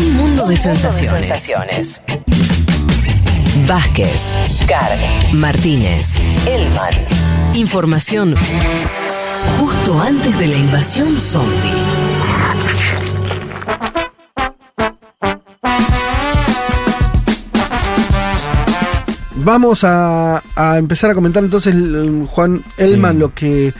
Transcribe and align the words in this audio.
Un 0.00 0.16
mundo 0.16 0.46
de 0.46 0.56
sensaciones. 0.56 2.00
Vázquez, 3.66 4.20
Carg, 4.66 4.98
Martínez, 5.34 6.06
Elman. 6.46 6.94
Información 7.54 8.34
justo 9.58 10.00
antes 10.00 10.38
de 10.38 10.46
la 10.46 10.56
invasión 10.56 11.18
zombie. 11.18 11.70
Vamos 19.42 19.84
a, 19.84 20.42
a 20.54 20.78
empezar 20.78 21.10
a 21.10 21.14
comentar 21.14 21.42
entonces, 21.42 21.74
Juan 22.28 22.62
Elman, 22.76 23.14
Sí. 23.14 23.18
lo 23.20 23.34
que 23.34 23.74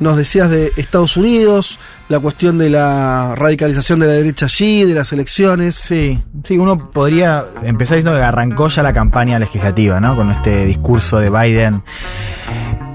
nos 0.00 0.16
decías 0.16 0.48
de 0.50 0.72
Estados 0.76 1.16
Unidos, 1.16 1.78
la 2.12 2.20
cuestión 2.20 2.58
de 2.58 2.68
la 2.70 3.34
radicalización 3.36 3.98
de 4.00 4.06
la 4.06 4.12
derecha 4.12 4.46
allí, 4.46 4.84
de 4.84 4.94
las 4.94 5.12
elecciones. 5.12 5.74
Sí, 5.74 6.18
sí, 6.44 6.58
uno 6.58 6.90
podría 6.90 7.44
empezar 7.64 7.96
diciendo 7.96 8.18
que 8.18 8.22
arrancó 8.24 8.68
ya 8.68 8.82
la 8.82 8.92
campaña 8.92 9.38
legislativa, 9.38 9.98
¿no? 9.98 10.14
Con 10.14 10.30
este 10.30 10.66
discurso 10.66 11.18
de 11.18 11.30
Biden 11.30 11.82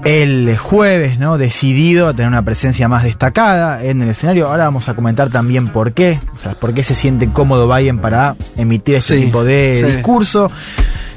el 0.04 0.56
jueves, 0.56 1.18
¿no? 1.18 1.36
Decidido 1.36 2.08
a 2.08 2.14
tener 2.14 2.28
una 2.28 2.44
presencia 2.44 2.88
más 2.88 3.02
destacada 3.02 3.82
en 3.84 4.00
el 4.00 4.10
escenario. 4.10 4.48
Ahora 4.48 4.64
vamos 4.64 4.88
a 4.88 4.94
comentar 4.94 5.28
también 5.28 5.68
por 5.72 5.92
qué, 5.92 6.20
o 6.36 6.38
sea, 6.38 6.54
por 6.54 6.72
qué 6.72 6.84
se 6.84 6.94
siente 6.94 7.30
cómodo 7.32 7.72
Biden 7.74 7.98
para 7.98 8.36
emitir 8.56 9.02
Sí, 9.02 9.16
tipo 9.24 9.44
de 9.44 9.82
sí. 9.84 9.92
discurso. 9.96 10.50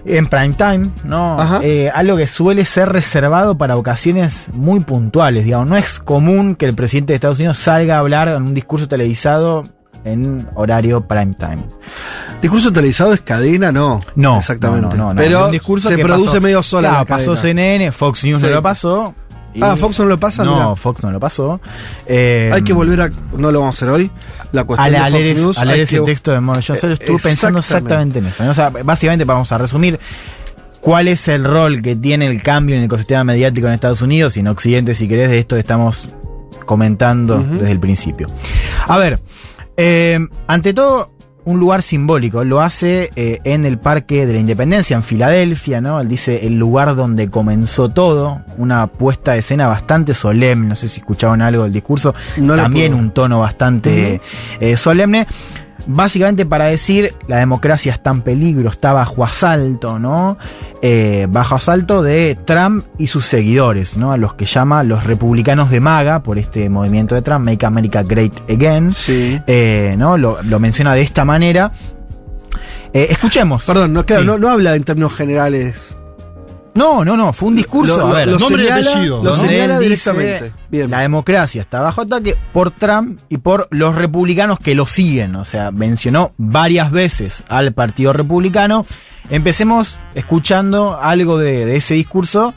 En 0.06 0.26
prime 0.26 0.54
time, 0.54 0.88
¿no? 1.04 1.62
Eh, 1.62 1.92
algo 1.94 2.18
que 2.18 2.26
suele 2.28 2.66
ser 2.66 2.90
reservado 2.90 3.58
para 3.58 3.76
ocasiones 3.78 4.50
muy 4.54 4.80
puntuales, 4.80 5.46
digamos. 5.46 5.68
No 5.68 5.78
es 5.78 6.00
común 6.00 6.56
que 6.56 6.66
el 6.66 6.74
presidente 6.74 7.14
de 7.14 7.16
Estados 7.16 7.38
Unidos 7.40 7.58
salga 7.60 7.96
a 7.96 8.00
hablar 8.00 8.28
en 8.30 8.42
un 8.44 8.54
discurso 8.54 8.88
televisado 8.88 9.64
en 10.04 10.48
horario 10.56 11.08
prime 11.08 11.34
time. 11.36 11.64
Discurso 12.42 12.74
televisado 12.74 13.14
es 13.14 13.22
cadena, 13.22 13.72
no. 13.72 14.02
No, 14.16 14.40
exactamente. 14.40 14.98
no, 14.98 15.04
no, 15.10 15.14
no. 15.14 15.22
Pero 15.22 15.46
Un 15.46 15.52
discurso 15.52 15.90
se 15.90 15.96
que 15.98 16.04
produce 16.04 16.26
pasó- 16.30 16.42
medio 16.42 16.64
sola. 16.64 16.90
Claro, 16.90 17.00
la 17.02 17.06
pasó 17.06 17.26
cadena. 17.36 17.42
CNN, 17.42 17.92
Fox 17.92 18.24
News 18.24 18.42
Sí. 18.42 18.48
no 18.48 18.54
lo 18.56 18.62
pasó. 18.64 19.14
Y- 19.54 19.60
Ah, 19.62 19.76
Fox 19.76 20.00
no 20.00 20.06
lo 20.06 20.20
pasa, 20.20 20.44
No, 20.44 20.56
mirá. 20.56 20.76
Fox 20.76 21.04
no 21.04 21.12
lo 21.12 21.20
pasó. 21.20 21.60
Eh, 22.06 22.50
Hay 22.54 22.62
que 22.64 22.74
volver 22.74 23.02
a. 23.02 23.12
No 23.38 23.52
lo 23.52 23.60
vamos 23.60 23.76
a 23.76 23.78
hacer 23.78 23.90
hoy. 23.90 24.12
La 24.52 24.62
a, 24.62 24.64
cuestión 24.66 24.92
de 24.92 24.98
a 24.98 25.10
leer, 25.10 25.28
Fox 25.28 25.38
es- 25.40 25.46
News. 25.46 25.58
a 25.58 25.66
leer 25.66 25.76
hay 25.78 25.82
ese 25.84 25.96
que- 26.00 26.02
texto 26.06 26.32
de 26.32 26.40
Morris 26.40 26.68
Johnson. 26.68 26.92
Eh, 26.92 26.98
Estuve 27.00 27.20
pensando 27.20 27.60
exactamente. 27.60 28.20
en 28.20 28.26
eso. 28.28 28.50
O 28.50 28.54
sea, 28.54 28.70
básicamente 28.70 29.26
vamos 29.26 29.52
a 29.52 29.58
resumir 29.58 30.00
cuál 30.82 31.08
es 31.08 31.28
el 31.28 31.44
rol 31.44 31.82
que 31.82 31.96
tiene 31.96 32.26
el 32.28 32.42
cambio 32.42 32.76
en 32.76 32.82
el 32.82 32.86
ecosistema 32.86 33.24
mediático 33.24 33.68
en 33.68 33.74
Estados 33.74 34.02
Unidos 34.02 34.36
y 34.38 34.40
en 34.40 34.48
Occidente, 34.48 34.96
si 34.96 35.08
querés, 35.08 35.30
de 35.30 35.40
esto 35.40 35.56
que 35.56 35.60
estamos 35.62 36.10
comentando 36.66 37.38
desde 37.40 37.72
el 37.72 37.80
principio. 37.80 38.28
A 38.88 38.98
ver, 38.98 39.20
eh, 39.78 40.20
ante 40.48 40.74
todo, 40.74 41.12
un 41.46 41.60
lugar 41.60 41.82
simbólico. 41.82 42.44
Lo 42.44 42.62
hace 42.62 43.12
eh, 43.16 43.40
en 43.44 43.66
el 43.66 43.78
Parque 43.78 44.26
de 44.26 44.34
la 44.34 44.40
Independencia, 44.40 44.96
en 44.96 45.04
Filadelfia, 45.04 45.82
¿no? 45.82 46.00
Él 46.00 46.08
dice 46.08 46.46
el 46.46 46.58
lugar 46.58 46.96
donde 46.96 47.30
comenzó 47.30 47.90
todo. 47.90 48.42
Una 48.58 48.88
puesta 48.88 49.34
de 49.34 49.40
escena 49.40 49.68
bastante 49.68 50.14
solemne. 50.14 50.68
No 50.68 50.76
sé 50.76 50.88
si 50.88 51.00
escucharon 51.00 51.42
algo 51.42 51.64
del 51.64 51.72
discurso. 51.72 52.14
No 52.38 52.56
También 52.56 52.94
un 52.94 53.12
tono 53.12 53.40
bastante 53.40 54.22
eh, 54.60 54.78
solemne. 54.78 55.26
Básicamente 55.88 56.46
para 56.46 56.66
decir, 56.66 57.14
la 57.28 57.38
democracia 57.38 57.92
está 57.94 58.12
en 58.12 58.22
peligro, 58.22 58.70
está 58.70 58.94
bajo 58.94 59.24
asalto, 59.24 60.00
¿no? 60.00 60.38
Eh, 60.82 61.28
bajo 61.30 61.56
asalto 61.56 62.02
de 62.04 62.38
Trump 62.46 62.84
y 62.98 63.08
sus 63.08 63.26
seguidores, 63.26 63.98
¿no? 63.98 64.12
A 64.12 64.18
los 64.18 64.34
que 64.36 64.46
llama 64.46 64.84
los 64.84 65.04
republicanos 65.04 65.70
de 65.70 65.80
MAGA, 65.80 66.24
por 66.24 66.38
este 66.38 66.70
movimiento 66.70 67.16
de 67.16 67.22
Trump, 67.22 67.46
Make 67.46 67.66
America 67.66 68.04
Great 68.04 68.34
Again. 68.50 68.92
Sí. 68.92 69.40
Eh, 69.48 69.96
¿no? 69.98 70.18
Lo, 70.18 70.42
lo 70.44 70.60
menciona 70.60 70.94
de 70.96 71.02
esta 71.02 71.26
manera. 71.26 71.72
Eh, 72.94 73.08
escuchemos. 73.10 73.66
Perdón, 73.66 73.94
no, 73.94 74.06
claro, 74.06 74.22
Sí. 74.24 74.28
no, 74.28 74.38
no 74.38 74.50
habla 74.50 74.76
en 74.76 74.84
términos 74.84 75.14
generales. 75.14 75.96
No, 76.74 77.04
no, 77.04 77.18
no, 77.18 77.34
fue 77.34 77.50
un 77.50 77.56
discurso. 77.58 77.98
Lo- 77.98 78.08
a 78.08 78.14
ver, 78.20 78.28
lo 78.30 78.40
nombre 78.40 78.64
señala- 78.64 78.92
apellido, 78.92 79.24
Lo 79.24 79.36
¿no? 79.36 79.44
señala 79.44 79.80
dice. 79.80 80.52
Bien. 80.70 80.90
La 80.90 81.00
democracia 81.02 81.62
está 81.62 81.82
bajo 81.82 82.02
ataque 82.02 82.38
por 82.54 82.72
Trump 82.72 83.20
y 83.28 83.38
por 83.38 83.68
los 83.72 83.94
republicanos 83.96 84.58
que 84.60 84.74
lo 84.74 84.88
siguen. 84.88 85.36
O 85.36 85.44
sea, 85.46 85.72
mencionó 85.72 86.32
varias 86.38 86.90
veces 86.92 87.44
al 87.50 87.74
Partido 87.74 88.14
Republicano. 88.14 88.86
Empecemos 89.30 90.00
escuchando 90.16 90.98
algo 91.02 91.38
de, 91.38 91.66
de 91.66 91.76
ese 91.76 91.94
discurso 91.96 92.54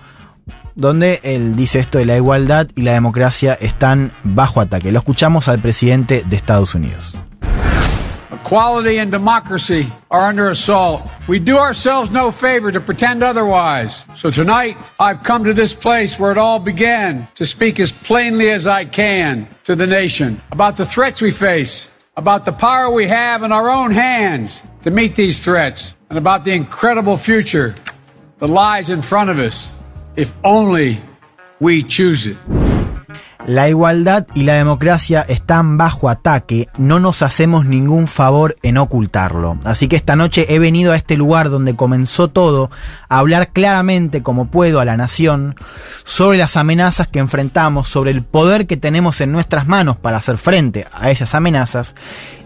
donde 0.77 1.21
él 1.23 1.55
dice 1.57 1.79
esto 1.79 1.99
de 1.99 2.05
la 2.05 2.17
igualdad 2.17 2.69
y 2.75 2.83
la 2.83 2.93
democracia 2.93 3.55
están 3.55 4.13
bajo 4.25 4.61
ataque. 4.61 4.91
Lo 4.93 4.99
escuchamos 5.01 5.49
al 5.49 5.59
presidente 5.61 6.25
de 6.29 6.37
Estados 6.37 6.75
Unidos. 6.75 7.17
Equality 8.45 8.99
and 8.99 9.11
democracy 9.11 9.91
are 10.11 10.29
under 10.29 10.51
assault. 10.51 11.01
We 11.27 11.39
do 11.39 11.57
ourselves 11.57 12.11
no 12.11 12.31
favor 12.31 12.71
to 12.71 12.79
pretend 12.79 13.25
otherwise. 13.25 14.05
So 14.15 14.31
tonight, 14.31 14.77
I've 15.01 15.23
come 15.23 15.45
to 15.45 15.55
this 15.55 15.73
place 15.73 16.19
where 16.19 16.31
it 16.31 16.37
all 16.37 16.59
began 16.59 17.27
to 17.37 17.47
speak 17.47 17.81
as 17.81 17.91
plainly 17.91 18.51
as 18.51 18.67
I 18.67 18.85
can 18.85 19.49
to 19.65 19.75
the 19.75 19.87
nation 19.87 20.43
about 20.53 20.77
the 20.77 20.85
threats 20.85 21.23
we 21.23 21.31
face, 21.31 21.89
about 22.19 22.45
the 22.45 22.53
power 22.53 22.91
we 22.91 23.07
have 23.07 23.45
in 23.45 23.51
our 23.51 23.71
own 23.71 23.93
hands 23.93 24.61
to 24.83 24.91
meet 24.91 25.17
these 25.17 25.41
threats, 25.41 25.95
and 26.11 26.19
about 26.19 26.45
the 26.45 26.53
incredible 26.53 27.17
future 27.17 27.75
that 28.41 28.49
lies 28.49 28.91
in 28.91 29.01
front 29.01 29.31
of 29.31 29.39
us 29.39 29.73
if 30.17 30.37
only 30.45 31.01
we 31.61 31.83
choose 31.83 32.27
it. 32.27 32.37
La 33.47 33.69
igualdad 33.69 34.27
y 34.35 34.45
la 34.45 34.55
democracia 34.55 35.21
están 35.21 35.77
bajo 35.77 36.09
ataque, 36.09 36.69
no 36.79 36.99
nos 36.99 37.21
hacemos 37.21 37.67
ningún 37.67 38.07
favor 38.07 38.57
en 38.63 38.79
ocultarlo. 38.79 39.59
Así 39.65 39.87
que 39.87 39.97
esta 39.97 40.17
noche 40.17 40.47
he 40.49 40.59
venido 40.59 40.93
a 40.93 40.97
este 40.97 41.17
lugar 41.17 41.51
donde 41.51 41.77
comenzó 41.77 42.29
todo 42.29 42.71
a 43.11 43.19
hablar 43.19 43.51
claramente 43.51 44.23
como 44.23 44.47
puedo 44.47 44.81
a 44.81 44.87
la 44.87 44.97
nación 44.97 45.57
sobre 46.05 46.39
las 46.39 46.57
amenazas 46.57 47.07
que 47.07 47.19
enfrentamos, 47.19 47.89
sobre 47.89 48.13
el 48.13 48.23
poder 48.23 48.67
que 48.67 48.79
tenemos 48.79 49.21
en 49.21 49.33
nuestras 49.33 49.67
manos 49.67 49.97
para 49.97 50.17
hacer 50.17 50.39
frente 50.39 50.87
a 50.91 51.11
esas 51.11 51.35
amenazas 51.35 51.95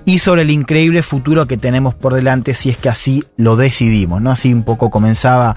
y 0.04 0.18
sobre 0.18 0.42
el 0.42 0.50
increíble 0.50 1.02
futuro 1.02 1.46
que 1.46 1.58
tenemos 1.58 1.94
por 1.94 2.14
delante 2.14 2.54
si 2.54 2.70
es 2.70 2.76
que 2.76 2.88
así 2.88 3.22
lo 3.36 3.56
decidimos, 3.56 4.20
¿no? 4.20 4.32
Así 4.32 4.52
un 4.52 4.64
poco 4.64 4.90
comenzaba 4.90 5.54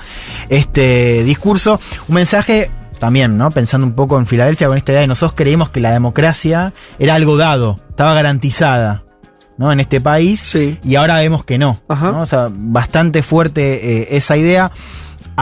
este 0.50 1.24
discurso, 1.24 1.80
un 2.08 2.16
mensaje 2.16 2.70
también, 3.02 3.36
¿no? 3.36 3.50
Pensando 3.50 3.88
un 3.88 3.94
poco 3.94 4.20
en 4.20 4.28
Filadelfia 4.28 4.68
con 4.68 4.78
esta 4.78 4.92
idea 4.92 5.02
de 5.02 5.08
nosotros 5.08 5.34
creímos 5.36 5.72
que 5.72 5.80
la 5.80 5.92
democracia 5.92 6.72
era 7.00 7.16
algo 7.16 7.36
dado, 7.36 7.80
estaba 7.90 8.14
garantizada, 8.14 9.06
¿no? 9.58 9.72
En 9.72 9.80
este 9.80 10.00
país. 10.00 10.40
Sí. 10.40 10.78
Y 10.84 10.96
ahora 10.96 11.18
vemos 11.18 11.44
que 11.44 11.58
no. 11.58 11.80
Ajá. 11.88 12.12
¿no? 12.12 12.22
O 12.22 12.26
sea, 12.28 12.50
bastante 12.52 13.24
fuerte 13.24 14.02
eh, 14.04 14.08
esa 14.12 14.38
idea. 14.38 14.72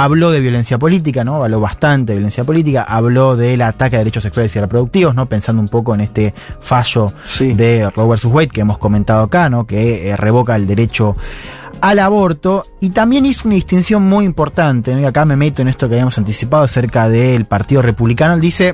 Habló 0.04 0.32
de 0.32 0.40
violencia 0.40 0.78
política, 0.78 1.24
¿no? 1.24 1.44
Habló 1.44 1.60
bastante 1.60 2.14
de 2.14 2.20
violencia 2.20 2.44
política. 2.44 2.84
Habló 2.84 3.36
del 3.36 3.62
ataque 3.62 3.96
a 3.96 4.00
derechos 4.00 4.24
sexuales 4.24 4.56
y 4.56 4.60
reproductivos, 4.60 5.14
¿no? 5.16 5.28
Pensando 5.28 5.62
un 5.62 5.68
poco 5.68 5.94
en 5.96 6.02
este 6.02 6.34
fallo 6.62 7.12
Sí. 7.26 7.54
de 7.54 7.90
Roe 7.90 8.08
vs. 8.16 8.26
Wade 8.26 8.48
que 8.48 8.62
hemos 8.62 8.78
comentado 8.78 9.24
acá, 9.24 9.50
¿no? 9.50 9.66
Que 9.68 10.10
eh, 10.10 10.16
revoca 10.18 10.56
el 10.56 10.68
derecho 10.68 11.16
al 11.82 12.00
aborto 12.00 12.64
y 12.82 12.90
también 12.90 13.26
hizo 13.26 13.48
una 13.48 13.56
distinción 13.56 14.04
muy 14.04 14.26
importante, 14.26 14.94
¿no? 14.94 15.00
y 15.00 15.06
acá 15.06 15.24
me 15.24 15.38
meto 15.38 15.62
en 15.62 15.70
esto 15.70 15.88
que 15.88 15.96
habíamos 15.96 16.18
anticipado 16.18 16.64
acerca 16.64 17.08
del 17.08 17.46
Partido 17.46 17.82
Republicano, 17.82 18.34
él 18.34 18.42
dice, 18.42 18.74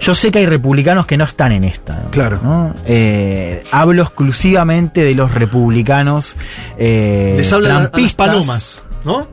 yo 0.00 0.14
sé 0.14 0.30
que 0.30 0.38
hay 0.40 0.46
republicanos 0.46 1.06
que 1.06 1.16
no 1.16 1.24
están 1.24 1.52
en 1.52 1.64
esta. 1.64 2.00
¿no? 2.04 2.10
Claro. 2.10 2.40
¿no? 2.42 2.74
Eh, 2.86 3.62
hablo 3.72 4.02
exclusivamente 4.02 5.02
de 5.02 5.14
los 5.14 5.32
republicanos 5.34 6.36
eh, 6.78 7.34
Les 7.36 7.50
las- 7.52 7.62
trampistas. 7.62 8.14
palomas, 8.28 8.84
¿no? 9.04 9.26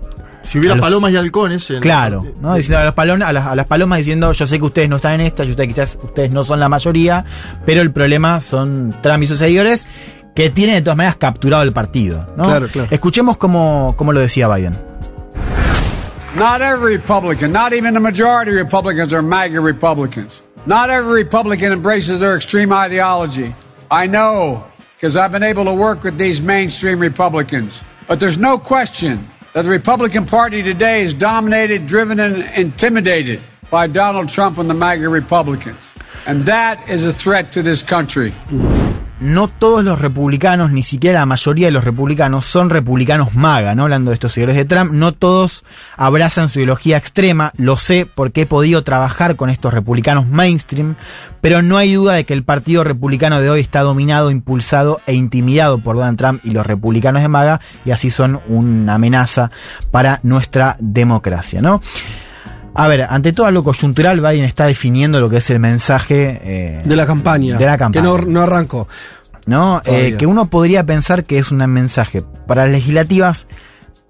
Si 0.44 0.57
hubiera 0.59 0.75
los- 0.75 0.84
palomas 0.84 1.12
y 1.13 1.18
halcones. 1.18 1.69
en- 1.72 1.81
Claro, 1.81 2.25
¿no? 2.41 2.56
Diciendo 2.56 2.79
a, 2.81 2.85
las 2.85 2.94
palomas, 2.94 3.28
a, 3.29 3.34
las, 3.34 3.46
a 3.47 3.56
las 3.56 3.66
palomas 3.68 4.00
diciendo, 4.00 4.31
yo 4.31 4.47
sé 4.47 4.57
que 4.57 4.66
ustedes 4.66 4.90
no 4.90 4.96
están 4.97 5.13
en 5.13 5.22
esta, 5.22 5.44
y 5.44 5.52
ustedes 5.52 5.69
quizás 5.69 6.00
ustedes 6.02 6.34
no 6.34 6.44
son 6.44 6.59
la 6.59 6.68
mayoría, 6.69 7.25
pero 7.66 7.81
el 7.81 7.91
problema 7.91 8.41
son 8.41 8.96
Trump 9.03 9.24
y 9.24 9.28
sus 9.28 9.38
seguidores 9.38 9.85
que 10.35 10.50
tienen 10.50 10.75
de 10.75 10.81
todas 10.81 10.97
maneras 10.97 11.18
capturado 11.18 11.64
el 11.64 11.73
partido. 11.73 12.28
¿no? 12.38 12.46
Claro, 12.46 12.67
claro. 12.70 12.88
Escuchemos 12.91 13.38
cómo, 13.38 13.93
cómo 13.97 14.14
lo 14.14 14.20
decía 14.20 14.47
Biden. 14.47 14.76
Not 16.35 16.61
every 16.61 16.96
Republican, 16.96 17.52
not 17.52 17.73
even 17.73 17.94
the 17.94 17.99
majority 17.99 18.52
of 18.52 18.58
Republicans 18.58 19.11
are 19.14 19.22
MAGA 19.22 19.59
Republicans. 19.59 20.41
Not 20.66 20.90
every 20.90 21.23
Republican 21.23 21.73
embraces 21.73 22.20
their 22.20 22.35
extreme 22.37 22.72
ideology. 22.72 23.53
I 23.90 24.08
know, 24.08 24.64
because 24.96 25.17
I've 25.17 25.32
been 25.32 25.44
able 25.44 25.66
to 25.66 25.73
work 25.73 26.03
with 26.03 26.17
these 26.17 26.40
mainstream 26.41 26.99
Republicans. 26.99 27.84
But 28.08 28.20
there's 28.22 28.37
no 28.37 28.58
question 28.58 29.28
that 29.53 29.63
the 29.63 29.69
Republican 29.69 30.25
Party 30.25 30.63
today 30.63 31.03
is 31.03 31.13
dominated, 31.13 31.85
driven, 31.85 32.19
and 32.19 32.43
intimidated 32.57 33.41
by 33.69 33.87
Donald 33.87 34.29
Trump 34.29 34.57
and 34.57 34.69
the 34.69 34.73
MAGA 34.73 35.09
Republicans. 35.09 35.91
And 36.25 36.41
that 36.41 36.89
is 36.89 37.05
a 37.05 37.13
threat 37.13 37.51
to 37.53 37.61
this 37.61 37.83
country. 37.83 38.33
No 39.22 39.47
todos 39.47 39.84
los 39.84 40.00
republicanos, 40.00 40.72
ni 40.72 40.82
siquiera 40.82 41.20
la 41.20 41.26
mayoría 41.28 41.68
de 41.68 41.72
los 41.72 41.84
republicanos, 41.84 42.47
son 42.47 42.72
republicanos 42.72 43.35
maga, 43.35 43.76
¿no? 43.76 43.84
Hablando 43.84 44.09
de 44.09 44.16
estos 44.16 44.34
seguidores 44.34 44.58
de 44.58 44.66
Trump, 44.66 44.91
no 44.91 45.14
todos 45.14 45.64
abrazan 45.96 46.50
su 46.50 46.59
ideología 46.59 46.97
extrema, 46.97 47.53
lo 47.56 47.78
sé 47.78 48.08
porque 48.08 48.41
he 48.41 48.46
podido 48.47 48.84
trabajar 48.84 49.35
con 49.35 49.52
estos 49.52 49.73
republicanos 49.73 50.26
mainstream, 50.26 50.96
pero 51.40 51.62
no 51.62 51.78
hay 51.78 51.94
duda 51.94 52.14
de 52.16 52.23
que 52.23 52.34
el 52.34 52.44
Partido 52.44 52.84
Republicano 52.84 53.40
de 53.41 53.52
hoy 53.52 53.62
está 53.62 53.82
dominado, 53.82 54.32
impulsado 54.32 55.02
e 55.06 55.14
intimidado 55.14 55.78
por 55.78 55.97
Donald 55.97 56.18
Trump 56.18 56.41
y 56.44 56.52
los 56.52 56.66
republicanos 56.66 57.22
de 57.22 57.28
maga, 57.28 57.62
y 57.85 57.91
así 57.91 58.09
son 58.09 58.41
una 58.47 58.96
amenaza 58.96 59.52
para 59.91 60.20
nuestra 60.23 60.78
democracia, 60.79 61.62
¿no? 61.62 61.79
A 62.73 62.88
ver, 62.88 63.06
ante 63.09 63.34
todo 63.34 63.52
lo 63.52 63.64
coyuntural, 63.64 64.22
Biden 64.22 64.46
está 64.46 64.66
definiendo 64.66 65.20
lo 65.20 65.29
que 65.29 65.38
es 65.38 65.50
el 65.50 65.59
mensaje 65.59 66.40
eh, 66.44 66.82
De 66.85 66.96
la 66.96 67.06
campaña. 67.06 67.58
De 67.58 67.66
la 67.66 67.78
campaña. 67.78 68.02
Que 68.02 68.08
no, 68.08 68.18
no 68.18 68.41
arrancó. 68.41 68.88
¿no? 69.46 69.82
Eh, 69.85 70.16
que 70.18 70.26
uno 70.26 70.50
podría 70.50 70.85
pensar 70.85 71.26
que 71.26 71.38
es 71.38 71.52
un 71.52 71.58
mensaje 71.68 72.23
para 72.47 72.64
las 72.64 72.72
legislativas, 72.72 73.47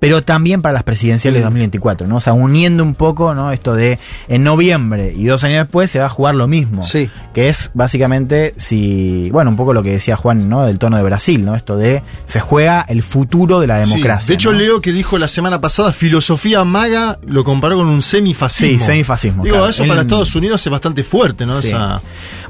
pero 0.01 0.23
también 0.23 0.61
para 0.63 0.73
las 0.73 0.81
presidenciales 0.83 1.39
de 1.39 1.43
2024, 1.43 2.07
¿no? 2.07 2.15
O 2.15 2.19
sea, 2.19 2.33
uniendo 2.33 2.83
un 2.83 2.95
poco, 2.95 3.33
¿no? 3.35 3.51
Esto 3.51 3.75
de 3.75 3.99
en 4.27 4.43
noviembre 4.43 5.13
y 5.15 5.25
dos 5.25 5.43
años 5.43 5.59
después 5.65 5.91
se 5.91 5.99
va 5.99 6.07
a 6.07 6.09
jugar 6.09 6.33
lo 6.35 6.47
mismo. 6.47 6.81
Sí. 6.81 7.07
Que 7.35 7.49
es 7.49 7.69
básicamente 7.75 8.53
si, 8.57 9.29
bueno, 9.31 9.51
un 9.51 9.55
poco 9.57 9.73
lo 9.75 9.83
que 9.83 9.91
decía 9.91 10.15
Juan, 10.15 10.49
¿no? 10.49 10.65
Del 10.65 10.79
tono 10.79 10.97
de 10.97 11.03
Brasil, 11.03 11.45
¿no? 11.45 11.55
Esto 11.55 11.77
de 11.77 12.01
se 12.25 12.39
juega 12.39 12.81
el 12.89 13.03
futuro 13.03 13.59
de 13.59 13.67
la 13.67 13.85
Sí, 13.85 13.91
democracia. 13.91 14.27
De 14.27 14.33
hecho, 14.33 14.51
¿no? 14.51 14.57
Leo 14.57 14.81
que 14.81 14.91
dijo 14.91 15.19
la 15.19 15.27
semana 15.27 15.61
pasada, 15.61 15.93
filosofía 15.93 16.63
maga, 16.63 17.19
lo 17.25 17.43
comparó 17.43 17.77
con 17.77 17.87
un 17.87 18.01
semifascismo. 18.01 18.79
Sí, 18.79 18.85
semifascismo, 18.85 19.43
Digo, 19.43 19.57
claro. 19.57 19.69
eso 19.69 19.85
para 19.85 20.01
Estados 20.01 20.33
Unidos 20.35 20.65
es 20.65 20.71
bastante 20.71 21.03
fuerte, 21.03 21.45
¿no? 21.45 21.61
Sí. 21.61 21.67
Esa- 21.67 22.01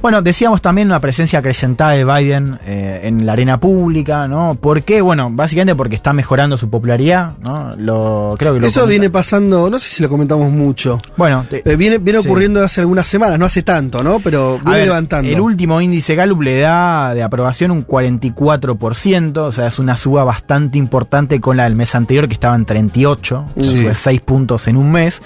Bueno, 0.02 0.22
decíamos 0.22 0.62
también 0.62 0.88
una 0.88 1.00
presencia 1.02 1.40
acrecentada 1.40 1.92
de 1.92 2.06
Biden 2.06 2.60
eh, 2.66 3.02
en 3.04 3.26
la 3.26 3.34
arena 3.34 3.60
pública, 3.60 4.28
¿no? 4.30 4.56
¿Por 4.56 4.84
qué? 4.84 5.02
Bueno, 5.02 5.30
básicamente 5.32 5.76
porque 5.76 5.96
está 5.96 6.14
mejorando 6.14 6.56
su 6.58 6.70
popularidad, 6.70 7.34
¿no? 7.42 7.72
Lo, 7.78 8.36
creo 8.38 8.54
que 8.54 8.60
lo 8.60 8.68
Eso 8.68 8.82
comenta- 8.82 8.90
viene 8.90 9.10
pasando, 9.10 9.70
no 9.70 9.80
sé 9.80 9.90
si 9.90 10.02
lo 10.04 10.10
comentamos 10.10 10.52
mucho. 10.52 11.00
Bueno, 11.18 11.46
te- 11.50 11.62
Eh, 11.70 11.76
viene 11.76 11.98
viene 11.98 12.22
Sí. 12.22 12.28
ocurriendo 12.28 12.64
hace 12.64 12.82
algunas 12.82 13.08
semanas, 13.08 13.38
no 13.40 13.46
hace 13.46 13.64
tanto, 13.64 14.04
¿no? 14.04 14.20
Pero 14.20 14.60
viene 14.60 14.72
ver, 14.78 14.86
levantando. 14.88 15.30
El 15.32 15.40
último 15.40 15.82
índice 15.82 16.16
Gallup 16.16 16.42
le 16.42 16.60
da 16.60 17.14
de 17.14 17.24
aprobación 17.24 17.72
un 17.72 17.84
44%, 17.84 19.46
o 19.46 19.52
sea, 19.52 19.68
es 19.68 19.80
una 19.80 19.98
suba 19.98 20.24
bastante 20.24 20.78
importante 20.78 21.40
con 21.42 21.58
la 21.58 21.64
del 21.66 21.76
mes 21.76 21.96
anterior 21.96 22.28
que 22.28 22.34
estaba 22.36 22.56
en 22.56 22.66
38, 22.66 23.46
o 23.56 23.62
sea, 23.62 23.72
Sí. 23.72 23.78
sube 23.78 23.96
6 23.96 24.22
puntos 24.22 24.68
en 24.68 24.78
un 24.78 24.92
mes. 24.92 25.22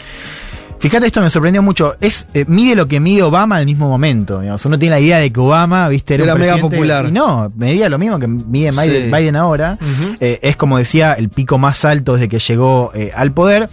Fíjate, 0.80 1.08
esto 1.08 1.22
me 1.22 1.30
sorprendió 1.30 1.62
mucho. 1.64 1.96
Es 2.00 2.28
eh, 2.34 2.46
mide 2.48 2.76
lo 2.76 2.88
que 2.88 3.00
mide 3.00 3.24
Obama 3.24 3.56
al 3.58 3.66
mismo 3.66 3.88
momento. 3.88 4.42
digamos. 4.42 4.64
Uno 4.66 4.78
tiene 4.78 4.96
la 4.96 5.00
idea 5.00 5.18
de 5.20 5.32
que 5.32 5.40
Obama, 5.40 5.88
viste, 5.90 6.16
era, 6.16 6.26
Era 6.26 6.34
un 6.36 6.40
mega 6.40 6.58
popular. 6.58 7.06
Y 7.08 7.12
no, 7.12 7.52
medía 7.56 7.90
lo 7.90 7.98
mismo 7.98 8.20
que 8.20 8.28
mide 8.28 8.72
Biden, 8.72 9.10
Sí. 9.10 9.16
Biden 9.16 9.36
ahora. 9.36 9.80
Eh, 10.20 10.40
es 10.44 10.56
como 10.56 10.78
decía, 10.78 11.14
el 11.14 11.30
pico 11.30 11.58
más 11.58 11.86
alto 11.86 12.14
desde 12.14 12.30
que 12.30 12.40
llegó 12.40 12.92
eh, 12.94 13.12
al 13.16 13.32
poder. 13.32 13.70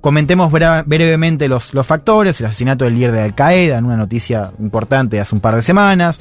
Comentemos 0.00 0.52
brevemente 0.52 1.48
los, 1.48 1.74
los 1.74 1.86
factores, 1.86 2.40
el 2.40 2.46
asesinato 2.46 2.84
del 2.84 2.94
líder 2.94 3.12
de 3.12 3.22
Al 3.22 3.34
Qaeda, 3.34 3.78
en 3.78 3.86
una 3.86 3.96
noticia 3.96 4.52
importante 4.60 5.16
de 5.16 5.22
hace 5.22 5.34
un 5.34 5.40
par 5.40 5.56
de 5.56 5.62
semanas, 5.62 6.20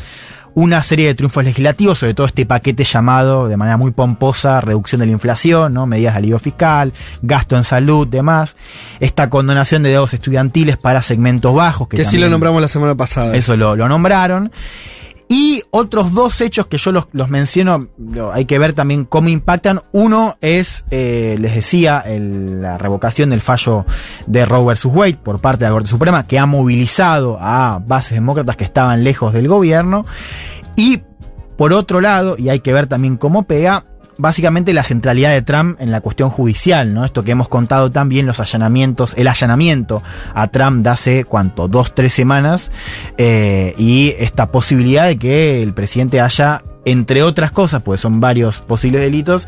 una 0.56 0.82
serie 0.84 1.08
de 1.08 1.16
triunfos 1.16 1.44
legislativos, 1.44 2.00
sobre 2.00 2.14
todo 2.14 2.26
este 2.26 2.46
paquete 2.46 2.86
llamado 2.86 3.48
de 3.48 3.58
manera 3.58 3.78
muy 3.78 3.92
pomposa 3.92 4.62
reducción 4.62 5.00
de 5.02 5.06
la 5.06 5.12
inflación, 5.12 5.74
¿no? 5.74 5.86
medidas 5.86 6.14
de 6.14 6.20
alivio 6.20 6.40
fiscal, 6.40 6.94
gasto 7.22 7.58
en 7.58 7.66
salud, 7.66 8.08
demás, 8.08 8.56
esta 9.02 9.30
condonación 9.30 9.84
de 9.84 9.90
deudas 9.90 10.14
estudiantiles 10.14 10.78
para 10.78 11.02
segmentos 11.02 11.54
bajos, 11.54 11.90
que, 11.90 11.98
que 11.98 12.06
sí 12.06 12.18
lo 12.18 12.30
nombramos 12.30 12.62
la 12.62 12.70
semana 12.70 12.96
pasada. 12.96 13.36
eso 13.36 13.58
lo, 13.58 13.76
lo 13.76 13.88
nombraron. 13.90 14.52
Y 15.28 15.64
otros 15.72 16.14
dos 16.14 16.40
hechos 16.42 16.68
que 16.68 16.78
yo 16.78 16.92
los, 16.92 17.30
menciono, 17.30 17.88
hay 18.32 18.46
que 18.46 18.60
ver 18.60 18.74
también 18.74 19.06
cómo 19.06 19.30
impactan. 19.30 19.82
Uno 19.92 20.38
es, 20.42 20.86
eh, 20.92 21.36
les 21.40 21.56
decía, 21.56 22.04
la 22.08 22.78
revocación 22.78 23.32
del 23.32 23.42
fallo 23.42 23.86
de 24.28 24.46
Roe 24.46 24.74
vs. 24.74 24.86
Wade 24.86 25.18
por 25.24 25.42
parte 25.42 25.64
de 25.64 25.72
la 25.72 25.74
Corte 25.74 25.90
Suprema, 25.90 26.28
que 26.28 26.38
ha 26.38 26.46
movilizado 26.46 27.38
a 27.42 27.82
bases 27.86 28.14
demócratas 28.14 28.56
que 28.56 28.66
estaban 28.66 29.04
lejos 29.04 29.34
del 29.34 29.48
gobierno. 29.48 30.06
Y 30.76 31.02
por 31.58 31.74
otro 31.74 32.02
lado, 32.02 32.36
y 32.38 32.50
hay 32.50 32.60
que 32.60 32.74
ver 32.74 32.88
también 32.88 33.18
cómo 33.18 33.44
pega, 33.44 33.86
básicamente 34.18 34.74
la 34.74 34.84
centralidad 34.84 35.32
de 35.32 35.42
Trump 35.42 35.80
en 35.80 35.92
la 35.92 36.02
cuestión 36.02 36.30
judicial, 36.30 36.94
¿no? 36.94 37.06
Esto 37.06 37.24
que 37.24 37.32
hemos 37.32 37.50
contado 37.50 37.92
también, 37.92 38.26
los 38.26 38.40
allanamientos, 38.40 39.14
el 39.18 39.28
allanamiento 39.28 40.02
a 40.34 40.48
Trump 40.48 40.84
de 40.84 40.90
hace, 40.90 41.24
¿cuánto? 41.26 41.68
Dos, 41.68 41.94
tres 41.94 42.14
semanas, 42.14 42.72
eh, 43.18 43.74
y 43.78 44.14
esta 44.20 44.48
posibilidad 44.48 45.06
de 45.06 45.18
que 45.18 45.64
el 45.64 45.74
presidente 45.74 46.22
haya, 46.22 46.64
entre 46.86 47.24
otras 47.24 47.52
cosas, 47.52 47.82
pues 47.82 48.02
son 48.02 48.20
varios 48.20 48.60
posibles 48.60 49.02
delitos, 49.02 49.48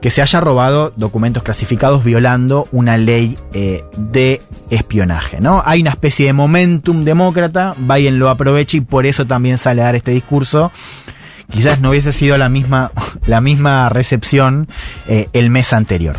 que 0.00 0.10
se 0.10 0.22
haya 0.22 0.40
robado 0.40 0.92
documentos 0.96 1.42
clasificados 1.42 2.04
violando 2.04 2.68
una 2.72 2.98
ley 2.98 3.36
eh, 3.52 3.84
de 3.96 4.42
espionaje, 4.70 5.40
¿no? 5.40 5.62
Hay 5.64 5.80
una 5.80 5.90
especie 5.90 6.26
de 6.26 6.32
momentum 6.32 7.04
demócrata, 7.04 7.74
Biden 7.78 8.18
lo 8.18 8.28
aprovecha 8.28 8.76
y 8.76 8.80
por 8.80 9.06
eso 9.06 9.26
también 9.26 9.58
sale 9.58 9.82
a 9.82 9.86
dar 9.86 9.96
este 9.96 10.10
discurso 10.10 10.70
quizás 11.50 11.80
no 11.80 11.90
hubiese 11.90 12.12
sido 12.12 12.36
la 12.38 12.48
misma, 12.48 12.92
la 13.26 13.40
misma 13.40 13.88
recepción 13.88 14.68
eh, 15.08 15.28
el 15.32 15.50
mes 15.50 15.72
anterior. 15.72 16.16